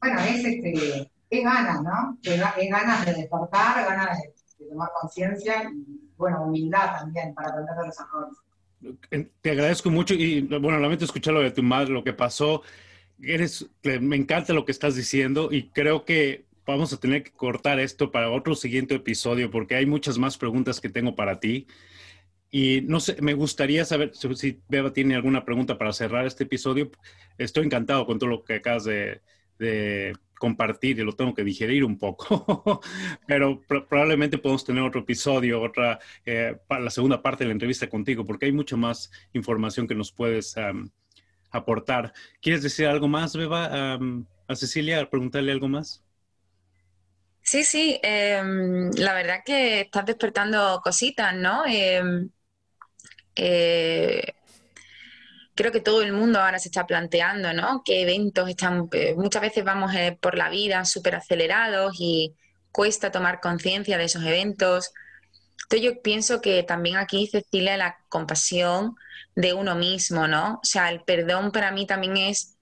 bueno, 0.00 0.20
es, 0.20 0.44
este, 0.44 1.10
es 1.30 1.44
ganas, 1.44 1.82
¿no? 1.82 2.16
Es, 2.22 2.40
ganas 2.70 3.04
de 3.04 3.14
despertar, 3.14 3.84
ganas 3.84 4.18
de, 4.22 4.66
tomar 4.68 4.88
conciencia 5.00 5.64
y, 5.64 6.10
bueno, 6.16 6.44
humildad 6.44 6.98
también 6.98 7.34
para 7.34 7.50
aprender 7.50 7.74
de 7.76 7.86
los 7.86 7.96
errores. 8.00 9.30
Te 9.40 9.50
agradezco 9.50 9.90
mucho 9.90 10.14
y, 10.14 10.42
bueno, 10.42 10.78
lamento 10.78 11.04
escuchar 11.04 11.34
lo 11.34 11.40
de 11.40 11.50
tu 11.50 11.62
madre, 11.62 11.92
lo 11.92 12.04
que 12.04 12.12
pasó. 12.12 12.62
Eres, 13.20 13.66
me 13.82 14.16
encanta 14.16 14.52
lo 14.52 14.64
que 14.64 14.72
estás 14.72 14.94
diciendo 14.94 15.48
y 15.50 15.68
creo 15.70 16.04
que 16.04 16.44
vamos 16.66 16.92
a 16.92 16.98
tener 16.98 17.22
que 17.22 17.32
cortar 17.32 17.78
esto 17.80 18.10
para 18.10 18.30
otro 18.30 18.54
siguiente 18.54 18.94
episodio 18.94 19.50
porque 19.50 19.76
hay 19.76 19.86
muchas 19.86 20.18
más 20.18 20.38
preguntas 20.38 20.80
que 20.80 20.88
tengo 20.88 21.14
para 21.14 21.40
ti. 21.40 21.66
Y 22.50 22.82
no 22.82 23.00
sé, 23.00 23.20
me 23.20 23.34
gustaría 23.34 23.84
saber 23.84 24.12
si 24.14 24.60
Beba 24.68 24.92
tiene 24.92 25.16
alguna 25.16 25.44
pregunta 25.44 25.76
para 25.76 25.92
cerrar 25.92 26.26
este 26.26 26.44
episodio. 26.44 26.90
Estoy 27.36 27.64
encantado 27.64 28.06
con 28.06 28.18
todo 28.18 28.30
lo 28.30 28.44
que 28.44 28.54
acabas 28.54 28.84
de, 28.84 29.22
de 29.58 30.14
compartir 30.38 30.98
y 30.98 31.02
lo 31.04 31.12
tengo 31.14 31.34
que 31.34 31.42
digerir 31.42 31.84
un 31.84 31.98
poco, 31.98 32.80
pero 33.26 33.60
probablemente 33.66 34.38
podemos 34.38 34.64
tener 34.64 34.82
otro 34.82 35.00
episodio, 35.00 35.60
otra, 35.62 35.98
eh, 36.24 36.56
para 36.68 36.82
la 36.82 36.90
segunda 36.90 37.22
parte 37.22 37.44
de 37.44 37.48
la 37.48 37.54
entrevista 37.54 37.88
contigo, 37.88 38.24
porque 38.24 38.46
hay 38.46 38.52
mucha 38.52 38.76
más 38.76 39.10
información 39.32 39.88
que 39.88 39.94
nos 39.94 40.12
puedes 40.12 40.54
aportar. 41.50 42.12
¿Quieres 42.40 42.62
decir 42.62 42.86
algo 42.86 43.08
más, 43.08 43.34
Beba? 43.36 43.98
a 44.46 44.54
Cecilia, 44.54 45.08
preguntarle 45.08 45.52
algo 45.52 45.68
más. 45.68 46.03
Sí, 47.44 47.62
sí, 47.64 48.00
em, 48.02 48.90
la 48.96 49.12
verdad 49.14 49.42
que 49.44 49.82
estás 49.82 50.06
despertando 50.06 50.80
cositas, 50.82 51.34
¿no? 51.34 51.64
Em, 51.66 52.30
eh, 53.36 54.34
creo 55.54 55.72
que 55.72 55.80
todo 55.80 56.02
el 56.02 56.12
mundo 56.12 56.40
ahora 56.40 56.58
se 56.58 56.68
está 56.68 56.86
planteando, 56.86 57.52
¿no? 57.52 57.82
¿Qué 57.84 58.02
eventos 58.02 58.48
están? 58.48 58.88
Eh, 58.92 59.14
muchas 59.16 59.42
veces 59.42 59.64
vamos 59.64 59.94
eh, 59.94 60.18
por 60.20 60.36
la 60.36 60.48
vida 60.50 60.84
súper 60.84 61.16
acelerados 61.16 61.96
y 61.98 62.34
cuesta 62.72 63.12
tomar 63.12 63.40
conciencia 63.40 63.98
de 63.98 64.04
esos 64.04 64.24
eventos. 64.24 64.90
Entonces 65.64 65.82
yo 65.82 66.02
pienso 66.02 66.40
que 66.40 66.62
también 66.64 66.96
aquí, 66.96 67.26
Cecilia, 67.26 67.76
la 67.76 67.98
compasión 68.08 68.96
de 69.36 69.54
uno 69.54 69.74
mismo, 69.76 70.28
¿no? 70.28 70.54
O 70.62 70.64
sea, 70.64 70.90
el 70.90 71.02
perdón 71.02 71.52
para 71.52 71.72
mí 71.72 71.86
también 71.86 72.16
es 72.16 72.56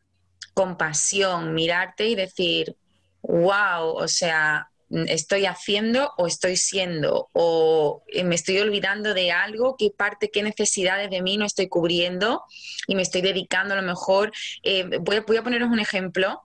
compasión, 0.54 1.54
mirarte 1.54 2.08
y 2.08 2.14
decir, 2.14 2.76
wow, 3.22 3.94
o 3.96 4.08
sea, 4.08 4.71
estoy 5.06 5.46
haciendo 5.46 6.12
o 6.16 6.26
estoy 6.26 6.56
siendo 6.56 7.28
o 7.32 8.02
eh, 8.08 8.24
me 8.24 8.34
estoy 8.34 8.58
olvidando 8.58 9.14
de 9.14 9.32
algo, 9.32 9.76
qué 9.78 9.90
parte, 9.96 10.30
qué 10.30 10.42
necesidades 10.42 11.10
de 11.10 11.22
mí 11.22 11.36
no 11.36 11.46
estoy 11.46 11.68
cubriendo 11.68 12.42
y 12.86 12.94
me 12.94 13.02
estoy 13.02 13.22
dedicando 13.22 13.74
a 13.74 13.76
lo 13.78 13.82
mejor. 13.82 14.32
Eh, 14.62 14.98
voy, 15.00 15.16
a, 15.16 15.42
poneros 15.42 15.70
un 15.70 15.80
ejemplo 15.80 16.42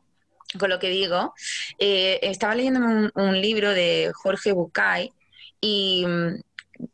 con 0.58 0.70
lo 0.70 0.80
que 0.80 0.90
digo. 0.90 1.34
Eh, 1.78 2.20
estaba 2.22 2.56
leyendo 2.56 3.12
un, 3.14 3.42
libro 3.42 3.74
de 3.74 4.12
Jorge 4.14 4.54
Bucay 4.54 5.12
y 5.60 6.06
mm, 6.08 6.42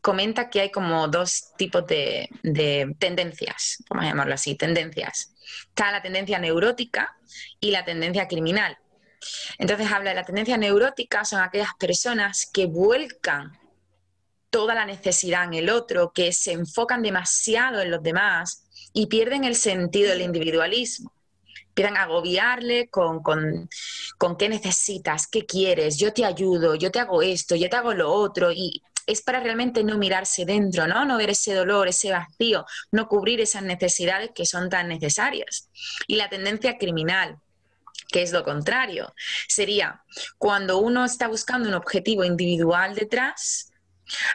comenta 0.01 0.49
que 0.49 0.61
hay 0.61 0.71
como 0.71 1.07
dos 1.07 1.53
tipos 1.57 1.85
de, 1.85 2.29
de 2.41 2.95
tendencias, 2.97 3.83
vamos 3.89 4.05
a 4.05 4.09
llamarlo 4.09 4.33
así, 4.33 4.55
tendencias. 4.55 5.33
Está 5.67 5.91
la 5.91 6.01
tendencia 6.01 6.39
neurótica 6.39 7.15
y 7.59 7.71
la 7.71 7.85
tendencia 7.85 8.27
criminal. 8.27 8.77
Entonces 9.57 9.91
habla 9.91 10.11
de 10.11 10.15
la 10.15 10.25
tendencia 10.25 10.57
neurótica, 10.57 11.25
son 11.25 11.41
aquellas 11.41 11.73
personas 11.79 12.49
que 12.51 12.65
vuelcan 12.65 13.57
toda 14.49 14.75
la 14.75 14.85
necesidad 14.85 15.45
en 15.45 15.55
el 15.55 15.69
otro, 15.69 16.11
que 16.13 16.31
se 16.31 16.51
enfocan 16.51 17.01
demasiado 17.01 17.81
en 17.81 17.89
los 17.89 18.03
demás 18.03 18.63
y 18.93 19.07
pierden 19.07 19.43
el 19.43 19.55
sentido 19.55 20.11
del 20.11 20.21
individualismo. 20.21 21.11
Empiezan 21.69 21.97
a 21.97 22.03
agobiarle 22.03 22.87
con, 22.89 23.23
con, 23.23 23.67
con 24.19 24.37
qué 24.37 24.47
necesitas, 24.47 25.25
qué 25.25 25.47
quieres, 25.47 25.97
yo 25.97 26.13
te 26.13 26.23
ayudo, 26.23 26.75
yo 26.75 26.91
te 26.91 26.99
hago 26.99 27.23
esto, 27.23 27.55
yo 27.55 27.67
te 27.67 27.75
hago 27.75 27.95
lo 27.95 28.11
otro, 28.13 28.51
y 28.51 28.83
es 29.07 29.21
para 29.21 29.39
realmente 29.39 29.83
no 29.83 29.97
mirarse 29.97 30.45
dentro, 30.45 30.87
¿no? 30.87 31.03
No 31.05 31.17
ver 31.17 31.31
ese 31.31 31.53
dolor, 31.53 31.87
ese 31.87 32.11
vacío, 32.11 32.65
no 32.91 33.07
cubrir 33.07 33.41
esas 33.41 33.63
necesidades 33.63 34.31
que 34.35 34.45
son 34.45 34.69
tan 34.69 34.87
necesarias. 34.87 35.69
Y 36.07 36.15
la 36.15 36.29
tendencia 36.29 36.77
criminal, 36.77 37.37
que 38.09 38.21
es 38.21 38.31
lo 38.31 38.43
contrario. 38.43 39.13
Sería 39.47 40.03
cuando 40.37 40.77
uno 40.77 41.05
está 41.05 41.27
buscando 41.27 41.69
un 41.69 41.75
objetivo 41.75 42.23
individual 42.23 42.95
detrás, 42.95 43.71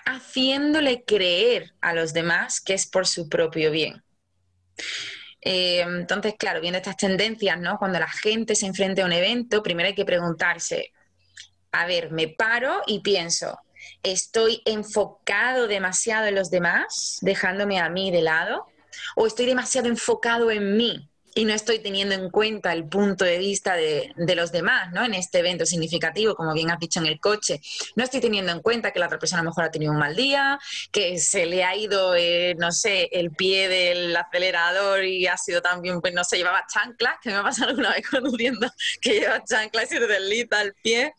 haciéndole 0.05 1.05
creer 1.05 1.75
a 1.81 1.95
los 1.95 2.13
demás 2.13 2.61
que 2.61 2.75
es 2.75 2.87
por 2.87 3.07
su 3.07 3.29
propio 3.29 3.71
bien. 3.71 4.03
Eh, 5.41 5.81
entonces, 5.81 6.35
claro, 6.39 6.61
viendo 6.61 6.79
estas 6.79 6.97
tendencias, 6.97 7.59
¿no? 7.59 7.79
Cuando 7.79 7.99
la 7.99 8.09
gente 8.09 8.55
se 8.55 8.67
enfrenta 8.67 9.03
a 9.03 9.07
un 9.07 9.13
evento, 9.13 9.63
primero 9.63 9.89
hay 9.89 9.95
que 9.95 10.05
preguntarse, 10.05 10.93
a 11.73 11.87
ver, 11.87 12.11
me 12.11 12.29
paro 12.29 12.83
y 12.87 13.01
pienso, 13.01 13.59
¿estoy 14.03 14.63
enfocado 14.65 15.69
demasiado 15.69 16.27
en 16.27 16.35
los 16.35 16.51
demás, 16.51 17.19
dejándome 17.21 17.79
a 17.79 17.89
mí 17.89 18.11
de 18.11 18.23
lado? 18.23 18.67
¿O 19.15 19.27
estoy 19.27 19.47
demasiado 19.47 19.89
enfocado 19.89 20.51
en 20.51 20.77
mí? 20.77 21.09
Y 21.39 21.45
no 21.45 21.55
estoy 21.55 21.79
teniendo 21.79 22.17
en 22.17 22.31
cuenta 22.31 22.73
el 22.73 22.89
punto 22.89 23.25
de 23.25 23.39
vista 23.39 23.77
de, 23.77 24.13
los 24.35 24.51
demás, 24.51 24.93
¿no? 24.93 25.05
En 25.05 25.15
este 25.15 25.39
evento 25.39 25.67
significativo, 25.67 26.35
como 26.35 26.53
bien 26.53 26.69
has 26.73 26.81
dicho 26.81 26.99
en 26.99 27.07
el 27.07 27.21
coche, 27.21 27.61
no 27.95 28.03
estoy 28.03 28.21
teniendo 28.21 28.51
en 28.51 28.61
cuenta 28.61 28.91
que 28.91 28.99
la 28.99 29.07
otra 29.07 29.21
persona 29.21 29.43
a 29.43 29.45
lo 29.45 29.51
mejor 29.51 29.63
ha 29.63 29.71
tenido 29.71 29.93
un 29.93 30.01
mal 30.01 30.17
día, 30.17 30.59
que 30.91 31.17
se 31.21 31.47
le 31.47 31.63
ha 31.63 31.77
ido, 31.77 32.17
eh, 32.17 32.57
no 32.59 32.73
sé, 32.73 33.09
el 33.13 33.31
pie 33.31 33.69
del 33.69 34.17
acelerador 34.17 35.05
y 35.05 35.29
ha 35.29 35.37
sido 35.37 35.63
también, 35.63 36.01
pues 36.01 36.13
no 36.13 36.25
sé, 36.25 36.39
llevaba 36.39 36.67
chanclas, 36.67 37.19
que 37.23 37.31
me 37.31 37.37
ha 37.37 37.45
pasado 37.45 37.71
alguna 37.71 37.93
vez 37.93 38.05
conduciendo 38.11 38.69
que 39.01 39.21
lleva 39.21 39.45
chanclas 39.45 39.93
y 39.93 39.97
se 39.97 40.07
deslita 40.09 40.61
el 40.61 40.75
pie. 40.83 41.15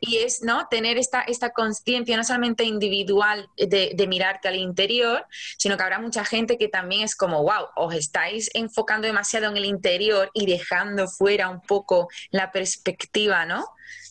Y 0.00 0.18
es, 0.18 0.42
¿no? 0.42 0.68
Tener 0.68 0.98
esta, 0.98 1.22
esta 1.22 1.50
conciencia 1.50 2.16
no 2.16 2.22
solamente 2.22 2.62
individual 2.62 3.48
de, 3.56 3.90
de 3.92 4.06
mirarte 4.06 4.46
al 4.46 4.54
interior, 4.54 5.26
sino 5.56 5.76
que 5.76 5.82
habrá 5.82 5.98
mucha 5.98 6.24
gente 6.24 6.56
que 6.56 6.68
también 6.68 7.02
es 7.02 7.16
como, 7.16 7.42
wow, 7.42 7.66
os 7.74 7.92
estáis 7.92 8.48
enfocando 8.54 9.08
demasiado 9.08 9.47
en 9.48 9.56
el 9.56 9.64
interior 9.64 10.30
y 10.34 10.46
dejando 10.46 11.08
fuera 11.08 11.48
un 11.48 11.60
poco 11.60 12.08
la 12.30 12.50
perspectiva, 12.52 13.44
¿no? 13.44 13.64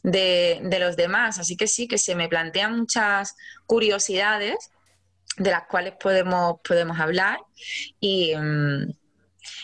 De, 0.04 0.62
los 0.80 0.96
demás. 0.96 1.40
Así 1.40 1.56
que 1.56 1.68
sí, 1.68 1.88
que 1.88 1.98
se 1.98 2.16
me 2.16 2.28
plantean 2.28 2.78
muchas 2.78 3.36
curiosidades 3.66 4.72
de 5.38 5.52
las 5.52 5.68
cuales 5.68 5.94
podemos, 6.00 6.60
podemos 6.68 7.00
hablar. 7.00 7.40
Y 8.00 8.36
mm, 8.36 8.92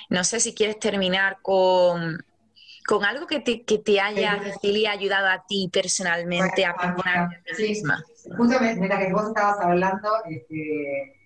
no 0.09 0.23
sé 0.23 0.39
si 0.39 0.53
quieres 0.53 0.79
terminar 0.79 1.37
con, 1.41 2.23
con 2.85 3.05
algo 3.05 3.27
que 3.27 3.39
te, 3.39 3.63
que 3.63 3.79
te 3.79 3.99
haya, 3.99 4.39
Cecilia, 4.43 4.91
ayudado 4.91 5.27
a 5.27 5.43
ti 5.47 5.69
personalmente 5.71 6.65
a 6.65 6.75
pensar 6.75 7.29
sí, 7.55 7.69
misma. 7.69 8.03
Justo 8.37 8.59
mientras 8.59 9.05
que 9.05 9.13
vos 9.13 9.27
estabas 9.27 9.59
hablando, 9.61 10.09
este, 10.29 11.19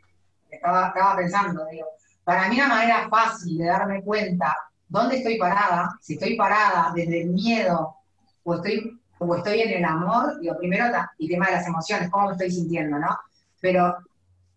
estaba, 0.49 0.87
estaba 0.87 1.15
pensando, 1.17 1.65
digo, 1.71 1.87
para 2.27 2.49
mí 2.49 2.57
una 2.57 2.67
manera 2.67 3.07
fácil 3.07 3.57
de 3.57 3.67
darme 3.67 4.03
cuenta 4.03 4.53
dónde 4.89 5.19
estoy 5.19 5.37
parada, 5.37 5.97
si 6.01 6.15
estoy 6.15 6.35
parada 6.35 6.91
desde 6.93 7.21
el 7.21 7.29
miedo 7.29 7.95
o 8.43 8.55
estoy, 8.55 8.99
o 9.17 9.33
estoy 9.33 9.61
en 9.61 9.69
el 9.77 9.85
amor, 9.85 10.37
digo, 10.41 10.57
primero 10.57 10.87
el 10.87 11.29
tema 11.29 11.45
de 11.45 11.51
las 11.53 11.67
emociones, 11.67 12.09
cómo 12.09 12.25
me 12.25 12.31
estoy 12.33 12.51
sintiendo, 12.51 12.99
¿no? 12.99 13.17
Pero 13.61 13.95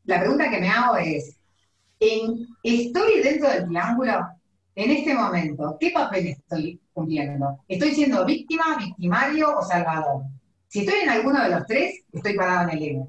la 0.03 0.19
pregunta 0.19 0.51
que 0.51 0.59
me 0.59 0.69
hago 0.69 0.97
es, 0.97 1.37
¿estoy 2.01 3.23
dentro 3.23 3.49
del 3.49 3.69
triángulo? 3.69 4.27
En 4.75 4.91
este 4.91 5.15
momento, 5.15 5.77
¿qué 5.79 5.93
papel 5.93 6.27
estoy 6.27 6.81
cumpliendo? 6.93 7.61
¿Estoy 7.69 7.95
siendo 7.95 8.25
víctima, 8.25 8.79
victimario 8.79 9.57
o 9.57 9.63
salvador? 9.63 10.25
Si 10.67 10.81
estoy 10.81 11.03
en 11.03 11.11
alguno 11.11 11.41
de 11.41 11.51
los 11.51 11.65
tres, 11.69 12.01
estoy 12.13 12.35
parada 12.35 12.65
en 12.65 12.71
el 12.71 12.83
ego. 12.83 13.09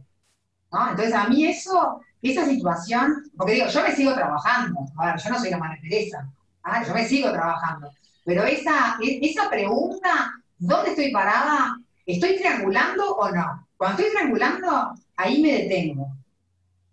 ¿no? 0.71 0.91
Entonces, 0.91 1.15
a 1.15 1.27
mí 1.27 1.47
eso 1.47 1.99
esa 2.21 2.45
situación, 2.45 3.31
porque 3.35 3.53
digo, 3.53 3.67
yo 3.67 3.83
me 3.83 3.95
sigo 3.95 4.13
trabajando, 4.13 4.85
a 4.97 5.17
yo 5.17 5.29
no 5.29 5.39
soy 5.39 5.49
la 5.49 5.57
Madre 5.57 6.09
¿ah? 6.63 6.83
yo 6.85 6.93
me 6.93 7.07
sigo 7.07 7.31
trabajando, 7.31 7.91
pero 8.23 8.43
esa, 8.43 8.97
e, 9.01 9.19
esa 9.21 9.49
pregunta, 9.49 10.33
¿dónde 10.57 10.91
estoy 10.91 11.11
parada? 11.11 11.77
¿Estoy 12.05 12.37
triangulando 12.37 13.15
o 13.15 13.29
no? 13.31 13.67
Cuando 13.77 13.97
estoy 13.97 14.15
triangulando, 14.15 14.93
ahí 15.15 15.41
me 15.41 15.63
detengo, 15.63 16.15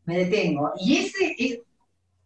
me 0.05 0.19
detengo. 0.19 0.73
Y 0.81 0.99
ese, 0.99 1.63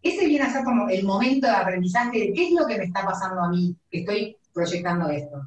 ese 0.03 0.27
viene 0.27 0.45
a 0.45 0.53
ser 0.53 0.65
como 0.65 0.89
el 0.89 1.05
momento 1.05 1.47
de 1.47 1.55
aprendizaje 1.55 2.19
de 2.19 2.33
qué 2.33 2.47
es 2.47 2.53
lo 2.53 2.67
que 2.67 2.79
me 2.79 2.85
está 2.85 3.05
pasando 3.05 3.41
a 3.41 3.49
mí, 3.49 3.75
que 3.91 4.01
estoy 4.01 4.37
proyectando 4.53 5.09
esto. 5.11 5.47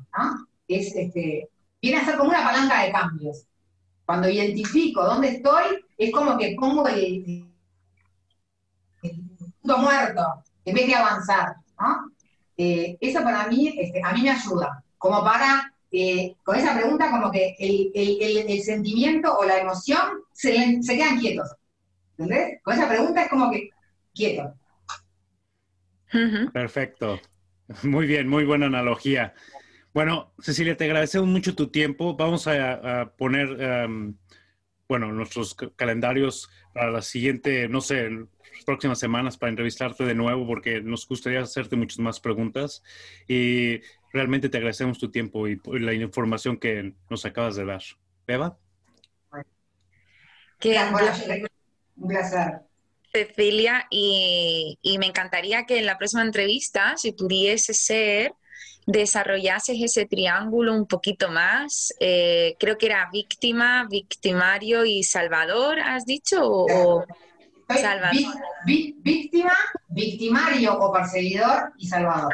Es, 0.67 0.95
este, 0.95 1.49
viene 1.81 1.97
a 1.99 2.05
ser 2.05 2.17
como 2.17 2.29
una 2.29 2.43
palanca 2.43 2.83
de 2.83 2.91
cambios. 2.91 3.45
Cuando 4.05 4.29
identifico 4.29 5.03
dónde 5.03 5.29
estoy, 5.29 5.83
es 5.97 6.11
como 6.11 6.37
que 6.37 6.55
pongo 6.59 6.87
el, 6.87 7.47
punto 9.01 9.77
muerto 9.79 10.43
en 10.63 10.75
vez 10.75 10.87
de 10.87 10.95
avanzar. 10.95 11.55
¿no? 11.79 12.11
Eh, 12.57 12.97
eso 13.01 13.23
para 13.23 13.47
mí, 13.47 13.73
este, 13.77 14.01
a 14.03 14.13
mí 14.13 14.21
me 14.21 14.29
ayuda, 14.29 14.83
como 14.97 15.23
para, 15.23 15.73
eh, 15.91 16.35
con 16.43 16.55
esa 16.55 16.75
pregunta, 16.75 17.09
como 17.09 17.31
que 17.31 17.55
el, 17.59 18.61
sentimiento 18.63 19.35
o 19.37 19.43
la 19.45 19.59
emoción 19.59 20.01
se, 20.31 20.81
se 20.81 20.95
quedan 20.95 21.19
quietos. 21.19 21.55
¿Entendés? 22.17 22.61
Con 22.63 22.73
esa 22.75 22.87
pregunta 22.87 23.23
es 23.23 23.29
como 23.29 23.51
que 23.51 23.69
quieto. 24.13 24.53
Perfecto. 26.53 27.19
Muy 27.83 28.05
bien, 28.05 28.27
muy 28.27 28.45
buena 28.45 28.67
analogía. 28.67 29.33
Bueno, 29.95 30.33
Cecilia, 30.39 30.75
te 30.75 30.83
agradecemos 30.83 31.29
mucho 31.29 31.55
tu 31.55 31.71
tiempo. 31.71 32.17
Vamos 32.17 32.49
a, 32.49 33.13
poner, 33.17 33.47
em, 33.61 34.17
bueno, 34.89 35.13
nuestros 35.13 35.55
calendarios 35.77 36.49
para 36.73 36.91
la 36.91 37.01
siguiente, 37.01 37.69
no 37.69 37.79
sé, 37.79 38.09
próximas 38.65 38.99
semanas 38.99 39.37
para 39.37 39.51
entrevistarte 39.51 40.03
de 40.03 40.13
nuevo 40.13 40.45
porque 40.45 40.81
nos 40.81 41.07
gustaría 41.07 41.39
hacerte 41.39 41.77
muchas 41.77 41.99
más 41.99 42.19
preguntas 42.19 42.83
y 43.25 43.79
realmente 44.11 44.49
te 44.49 44.57
agradecemos 44.57 44.99
tu 44.99 45.11
tiempo 45.11 45.47
y 45.47 45.61
la 45.65 45.93
información 45.93 46.57
que 46.57 46.93
nos 47.09 47.25
acabas 47.25 47.55
de 47.55 47.63
dar. 47.63 47.83
Beba. 48.27 48.57
un 51.95 52.09
placer. 52.09 52.59
Cecilia, 53.13 53.87
y, 53.89 54.77
y 54.81 54.97
me 54.97 55.05
encantaría 55.05 55.65
que 55.65 55.79
en 55.79 55.85
la 55.85 55.97
próxima 55.97 56.21
entrevista, 56.21 56.97
si 56.97 57.13
pudiese 57.13 57.73
ser 57.73 58.33
desarrollases 58.85 59.77
ese 59.81 60.05
triángulo 60.05 60.73
un 60.73 60.85
poquito 60.85 61.29
más. 61.29 61.93
Eh, 61.99 62.55
creo 62.59 62.77
que 62.77 62.87
era 62.87 63.09
víctima, 63.11 63.87
victimario 63.89 64.85
y 64.85 65.03
salvador, 65.03 65.79
¿has 65.79 66.05
dicho? 66.05 66.41
O, 66.43 67.05
salvador. 67.67 68.33
víctima, 68.65 69.53
victimario 69.89 70.79
o 70.79 70.93
perseguidor 70.93 71.73
y 71.77 71.87
salvador. 71.87 72.33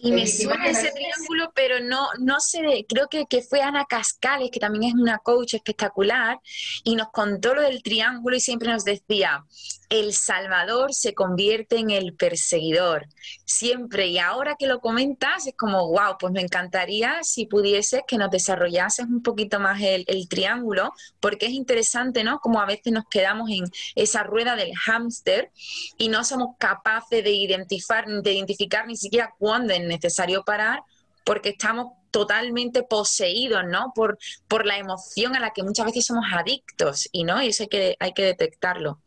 Y 0.00 0.12
me 0.12 0.28
suena 0.28 0.68
ese 0.68 0.92
triángulo, 0.92 1.50
pero 1.56 1.80
no, 1.80 2.06
no 2.20 2.38
sé, 2.38 2.86
creo 2.88 3.08
que, 3.08 3.26
que, 3.26 3.42
fue 3.42 3.62
Ana 3.62 3.84
Cascales, 3.84 4.50
que 4.52 4.60
también 4.60 4.84
es 4.84 4.94
una 4.94 5.18
coach 5.18 5.54
espectacular, 5.54 6.38
y 6.84 6.94
nos 6.94 7.08
contó 7.10 7.54
lo 7.54 7.62
del 7.62 7.82
triángulo 7.82 8.36
y 8.36 8.40
siempre 8.40 8.70
nos 8.70 8.84
decía, 8.84 9.44
el 9.88 10.12
salvador 10.12 10.92
se 10.92 11.14
convierte 11.14 11.78
en 11.78 11.90
el 11.90 12.14
perseguidor, 12.14 13.06
siempre. 13.44 14.08
Y 14.08 14.18
ahora 14.18 14.56
que 14.58 14.66
lo 14.66 14.80
comentas, 14.80 15.46
es 15.46 15.54
como, 15.56 15.88
wow, 15.88 16.16
pues 16.18 16.32
me 16.32 16.42
encantaría 16.42 17.22
si 17.22 17.46
pudieses 17.46 18.02
que 18.06 18.18
nos 18.18 18.30
desarrollases 18.30 19.06
un 19.06 19.22
poquito 19.22 19.60
más 19.60 19.80
el, 19.80 20.04
triángulo, 20.28 20.92
porque 21.20 21.46
es 21.46 21.52
interesante, 21.52 22.22
¿no? 22.22 22.38
Como 22.40 22.60
a 22.60 22.66
veces 22.66 22.92
nos 22.92 23.04
quedamos 23.10 23.50
en 23.50 23.64
esa 23.94 24.22
rueda 24.24 24.56
del 24.56 24.74
hámster 24.74 25.50
y 25.96 26.08
no 26.08 26.22
somos 26.24 26.56
capaces 26.58 27.24
de 27.24 27.30
identificar, 27.30 28.06
de 28.06 28.32
identificar 28.32 28.86
ni 28.86 28.96
siquiera 28.96 29.34
cuándo 29.38 29.72
es 29.72 29.80
necesario 29.88 30.44
parar, 30.44 30.82
porque 31.24 31.50
estamos 31.50 31.92
totalmente 32.10 32.82
poseídos, 32.82 33.64
¿no? 33.66 33.92
Por, 33.94 34.18
por 34.46 34.66
la 34.66 34.78
emoción 34.78 35.36
a 35.36 35.40
la 35.40 35.50
que 35.50 35.62
muchas 35.62 35.86
veces 35.86 36.06
somos 36.06 36.24
adictos 36.32 37.08
y 37.12 37.24
no, 37.24 37.42
y 37.42 37.48
eso 37.48 37.64
hay 37.64 37.68
que, 37.68 37.96
hay 38.00 38.12
que 38.14 38.22
detectarlo. 38.22 39.02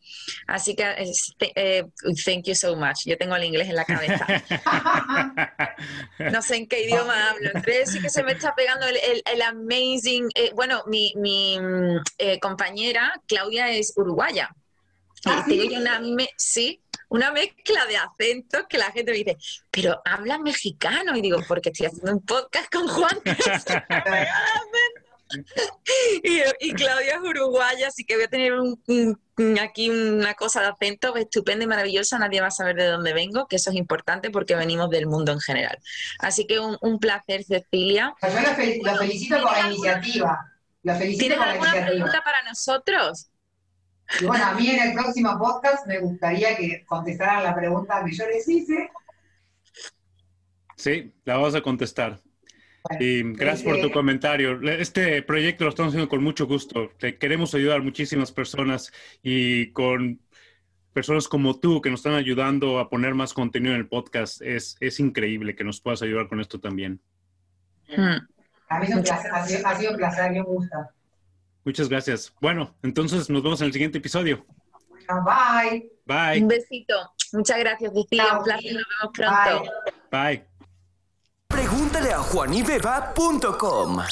Así 0.46 0.74
que, 0.74 0.94
este, 0.98 1.52
eh, 1.56 1.84
thank 2.24 2.44
you 2.44 2.54
so 2.54 2.76
much. 2.76 3.04
Yo 3.04 3.16
tengo 3.18 3.36
el 3.36 3.44
inglés 3.44 3.68
en 3.68 3.76
la 3.76 3.84
cabeza. 3.84 4.26
no 6.32 6.42
sé 6.42 6.56
en 6.56 6.68
qué 6.68 6.84
idioma 6.84 7.30
hablo. 7.30 7.50
Entre 7.54 7.86
sí 7.86 8.00
que 8.00 8.10
se 8.10 8.22
me 8.22 8.32
está 8.32 8.54
pegando 8.54 8.86
el, 8.86 8.98
el, 9.24 9.42
amazing. 9.42 10.28
Eh, 10.34 10.52
bueno, 10.54 10.82
mi, 10.86 11.12
mi 11.16 11.58
eh, 12.18 12.38
compañera 12.40 13.12
Claudia 13.26 13.70
es 13.70 13.92
uruguaya. 13.96 14.54
¿Ah, 15.24 15.44
¿sí? 15.46 15.60
una, 15.76 16.00
sí, 16.36 16.81
una 17.12 17.30
mezcla 17.30 17.84
de 17.86 17.96
acentos 17.98 18.64
que 18.68 18.78
la 18.78 18.90
gente 18.90 19.12
me 19.12 19.18
dice, 19.18 19.36
pero 19.70 20.00
habla 20.04 20.38
mexicano. 20.38 21.14
Y 21.16 21.20
digo, 21.20 21.38
porque 21.46 21.68
estoy 21.68 21.86
haciendo 21.86 22.12
un 22.12 22.24
podcast 22.24 22.72
con 22.72 22.88
Juan. 22.88 23.18
y, 26.22 26.40
y, 26.60 26.72
Claudia 26.72 27.14
es 27.14 27.20
uruguaya, 27.20 27.88
así 27.88 28.04
que 28.04 28.16
voy 28.16 28.24
a 28.24 28.28
tener 28.28 28.52
aquí 29.60 29.90
una 29.90 30.34
cosa 30.34 30.60
de 30.60 30.68
acento 30.68 31.14
estupenda 31.16 31.64
y 31.64 31.68
maravillosa. 31.68 32.18
Nadie 32.18 32.40
va 32.40 32.48
a 32.48 32.50
saber 32.50 32.76
de 32.76 32.86
dónde 32.86 33.12
vengo, 33.12 33.46
que 33.46 33.56
eso 33.56 33.70
es 33.70 33.76
importante 33.76 34.30
porque 34.30 34.54
venimos 34.54 34.90
del 34.90 35.06
mundo 35.06 35.32
en 35.32 35.40
general. 35.40 35.78
Así 36.18 36.46
que 36.46 36.58
un, 36.60 36.98
placer, 36.98 37.44
Cecilia. 37.44 38.14
Pues 38.20 38.32
yo 38.32 38.40
lo, 38.40 38.96
felicito 38.98 39.40
por 39.40 39.52
la 39.52 39.66
iniciativa. 39.68 40.52
¿Tienes 40.82 41.38
alguna 41.38 41.72
pregunta 41.72 42.22
para 42.24 42.42
nosotros? 42.42 43.28
Y 44.20 44.26
bueno, 44.26 44.44
a 44.44 44.54
mí 44.54 44.68
en 44.68 44.88
el 44.88 44.94
próximo 44.94 45.38
podcast 45.38 45.86
me 45.86 45.98
gustaría 45.98 46.56
que 46.56 46.84
contestaran 46.84 47.44
la 47.44 47.54
pregunta 47.54 48.04
que 48.04 48.12
yo 48.12 48.26
les 48.26 48.48
hice. 48.48 48.90
Sí, 50.76 51.14
la 51.24 51.36
vamos 51.36 51.54
a 51.54 51.62
contestar. 51.62 52.20
y 52.98 53.22
gracias 53.34 53.62
por 53.62 53.80
tu 53.80 53.86
eh, 53.86 53.92
comentario. 53.92 54.60
Este 54.62 55.22
proyecto 55.22 55.64
lo 55.64 55.70
estamos 55.70 55.90
haciendo 55.90 56.08
con 56.08 56.22
mucho 56.22 56.46
gusto. 56.46 56.90
Te 56.98 57.16
queremos 57.16 57.54
ayudar 57.54 57.78
a 57.78 57.82
muchísimas 57.82 58.32
personas 58.32 58.92
y 59.22 59.70
con 59.72 60.20
personas 60.92 61.28
como 61.28 61.58
tú 61.58 61.80
que 61.80 61.90
nos 61.90 62.00
están 62.00 62.14
ayudando 62.14 62.78
a 62.78 62.90
poner 62.90 63.14
más 63.14 63.32
contenido 63.32 63.74
en 63.74 63.80
el 63.80 63.88
podcast. 63.88 64.42
Es, 64.42 64.76
es 64.80 65.00
increíble 65.00 65.54
que 65.54 65.64
nos 65.64 65.80
puedas 65.80 66.02
ayudar 66.02 66.28
con 66.28 66.40
esto 66.40 66.60
también. 66.60 67.00
Hmm. 67.88 68.18
A 68.68 68.80
mí 68.80 68.86
es 68.88 68.94
un 68.94 69.02
placer, 69.02 69.30
ha 69.32 69.46
sido, 69.46 69.66
ha 69.66 69.74
sido 69.76 69.90
un 69.92 69.96
placer, 69.98 70.32
me 70.32 70.42
gusta. 70.42 70.90
Muchas 71.64 71.88
gracias. 71.88 72.32
Bueno, 72.40 72.74
entonces 72.82 73.30
nos 73.30 73.42
vemos 73.42 73.60
en 73.60 73.68
el 73.68 73.72
siguiente 73.72 73.98
episodio. 73.98 74.44
Ah, 75.08 75.62
bye. 75.64 75.90
Bye. 76.06 76.42
Un 76.42 76.48
besito. 76.48 76.94
Muchas 77.32 77.58
gracias, 77.58 77.92
Vicky. 77.92 78.18
Un 78.18 78.44
placer. 78.44 78.74
Nos 78.74 78.84
vemos 79.00 79.12
pronto. 79.14 79.70
Bye. 80.10 80.36
Bye. 80.36 80.44
Pregúntale 81.48 82.12
a 82.12 82.18
juanibeba.com. 82.18 84.02